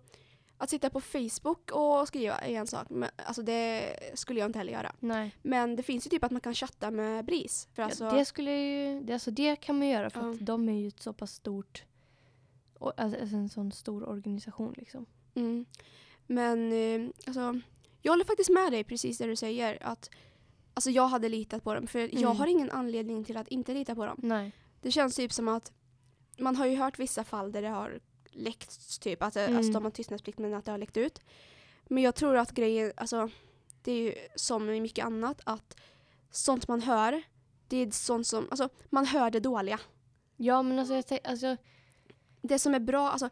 [0.56, 2.86] att sitta på Facebook och skriva är en sak.
[2.90, 4.92] Men, alltså det skulle jag inte heller göra.
[5.00, 5.36] Nej.
[5.42, 7.68] Men det finns ju typ att man kan chatta med BRIS.
[7.74, 10.30] För alltså, ja, det skulle ju, det, alltså det kan man göra för Ja.
[10.30, 11.84] att de är ju ett så pass stort,
[12.78, 15.06] och, alltså en sån stor organisation liksom.
[15.34, 15.64] mm.
[16.26, 17.60] Men eh, alltså,
[18.02, 19.78] jag håller faktiskt med dig precis det du säger.
[19.82, 20.10] Att,
[20.74, 21.86] alltså jag hade litat på dem.
[21.86, 22.36] För jag Mm.
[22.36, 24.20] har ingen anledning till att inte lita på dem.
[24.22, 24.52] Nej.
[24.80, 25.72] Det känns typ som att
[26.40, 28.00] man har ju hört vissa fall där det har
[28.32, 29.22] läckts typ.
[29.22, 29.56] Att, Mm.
[29.56, 31.20] alltså, de har tystnadsplikt men att det har läckt ut.
[31.88, 33.30] Men jag tror att grejen, alltså
[33.82, 35.76] det är ju som med mycket annat att
[36.30, 37.22] sånt man hör,
[37.68, 39.80] det är sånt som, alltså man hör det dåliga.
[40.36, 41.56] Ja men alltså, jag, alltså
[42.42, 43.30] Det som är bra, alltså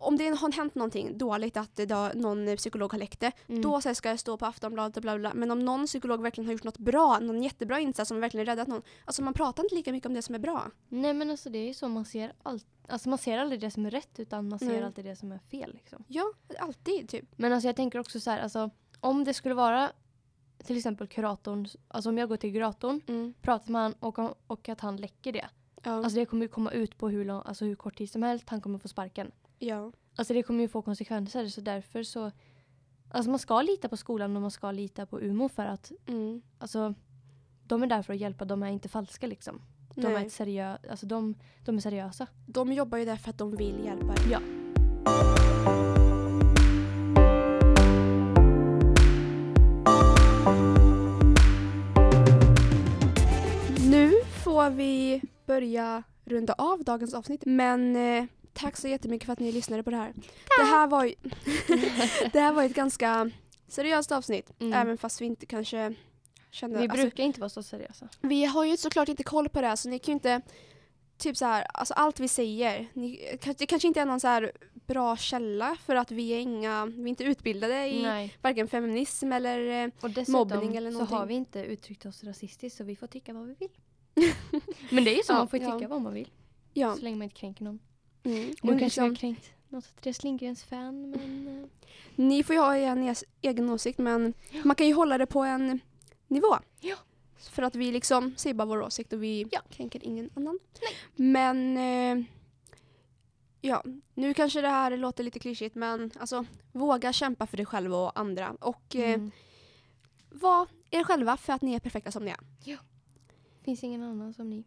[0.00, 3.62] om det har hänt någonting dåligt, att då, någon psykolog har läckt det, mm.
[3.62, 5.30] då så ska det stå på Aftonbladet och bla bla.
[5.30, 5.40] bla.
[5.40, 8.68] Men om någon psykolog verkligen har gjort något bra, någon jättebra insats som verkligen räddat
[8.68, 10.70] någon, alltså man pratar inte lika mycket om det som är bra.
[10.88, 12.66] Nej men alltså det är ju så man ser allt.
[12.88, 14.82] Alltså man ser aldrig det som är rätt utan man ser Nej.
[14.82, 16.04] alltid det som är fel liksom.
[16.08, 17.24] Ja, alltid typ.
[17.36, 18.70] Men alltså jag tänker också så här, alltså
[19.00, 19.92] om det skulle vara
[20.64, 23.34] till exempel kuratorn, alltså om jag går till kuratorn, Mm.
[23.42, 25.48] pratar med han och, och att han läcker det.
[25.82, 25.90] Ja.
[25.90, 28.48] Alltså det kommer ju komma ut på hur, lång, alltså hur kort tid som helst,
[28.48, 29.32] han kommer få sparken.
[29.60, 29.92] Ja.
[30.16, 32.30] Alltså det kommer ju få konsekvenser så därför så,
[33.10, 36.42] alltså man ska lita på skolan och man ska lita på UMO för att Mm.
[36.58, 36.94] alltså
[37.64, 39.60] de är där för att hjälpa, de är inte falska liksom.
[39.94, 40.26] De är, Nej.
[40.26, 41.34] ett seriö, alltså de,
[41.64, 42.26] de är seriösa.
[42.46, 44.14] De jobbar ju där för att de vill hjälpa.
[44.30, 44.40] Ja.
[53.90, 54.12] Nu
[54.44, 57.42] får vi börja runda av dagens avsnitt.
[57.46, 60.12] Men eh, tack så jättemycket för att ni lyssnade på det här.
[60.58, 61.14] Det här var ju
[62.32, 63.30] det här var ett ganska
[63.68, 64.50] seriöst avsnitt.
[64.60, 64.72] Mm.
[64.72, 65.94] Även fast vi inte kanske
[66.50, 66.78] kände...
[66.78, 68.08] Vi alltså, brukar inte vara så seriösa.
[68.20, 70.40] vi har ju såklart inte koll på det här så ni kan ju inte...
[71.18, 72.88] Typ så här, alltså allt vi säger.
[72.92, 74.52] Ni, det kanske inte är någon så här
[74.86, 76.86] bra källa för att vi är inga...
[76.86, 78.36] Vi är inte utbildade i Nej.
[78.42, 79.84] varken feminism eller...
[79.84, 81.16] eh, Och mobbning eller så någonting.
[81.16, 83.68] har vi inte uttryckt oss rasistiskt så vi får tycka vad vi vill.
[84.90, 85.72] Men det är ju så, Ja, man får ju ja.
[85.78, 86.30] tycka vad man vill.
[86.72, 86.94] Ja.
[86.96, 87.78] Så länge man inte kränker någon.
[88.22, 88.48] Mm.
[88.48, 91.48] Nu kanske liksom- jag har kränkt något Therese Lindgrens fan men...
[91.62, 91.68] eh,
[92.16, 95.40] Ni får ju ha en es- egen åsikt men man kan ju hålla det på
[95.42, 95.80] en
[96.28, 96.56] nivå.
[96.80, 96.96] Ja.
[97.50, 99.60] För att vi liksom säger bara vår åsikt och vi Ja.
[99.70, 100.58] kränker ingen annan.
[101.16, 102.24] Men eh,
[103.60, 107.94] ja, nu kanske det här låter lite klyschigt men alltså våga kämpa för dig själv
[107.94, 109.30] och andra och eh, Mm.
[110.30, 112.38] var er själva för att ni är perfekta som ni är.
[113.64, 114.64] Finns ingen annan som ni.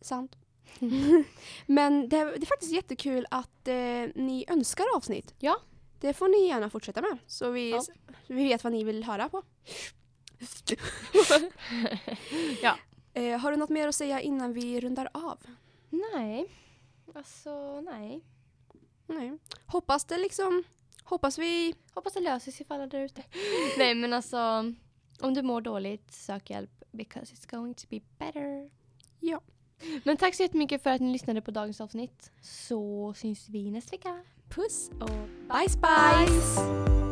[0.00, 0.36] Sant.
[1.66, 3.74] men det, det är faktiskt jättekul att eh,
[4.14, 5.34] ni önskar avsnitt.
[5.38, 5.56] Ja.
[6.00, 7.80] Det får ni gärna fortsätta med så vi, Ja.
[7.80, 7.92] så
[8.26, 9.42] vi vet vad ni vill höra på.
[12.62, 12.78] Ja.
[13.14, 15.38] Eh, har du något mer att säga innan vi rundar av?
[15.90, 16.46] Nej.
[17.14, 18.20] Alltså nej.
[19.06, 19.38] Nej.
[19.66, 20.64] Hoppas det liksom,
[21.04, 23.22] hoppas vi, Hoppas det löser sig för alla där ute.
[23.78, 24.36] nej men alltså.
[25.20, 26.70] Om du mår dåligt, sök hjälp.
[26.92, 28.70] Because it's going to be better.
[29.20, 29.40] ja.
[30.04, 32.30] Men tack så jättemycket för att ni lyssnade på dagens avsnitt.
[32.40, 34.18] Så syns vi nästa vecka.
[34.48, 37.11] Puss och bye bye!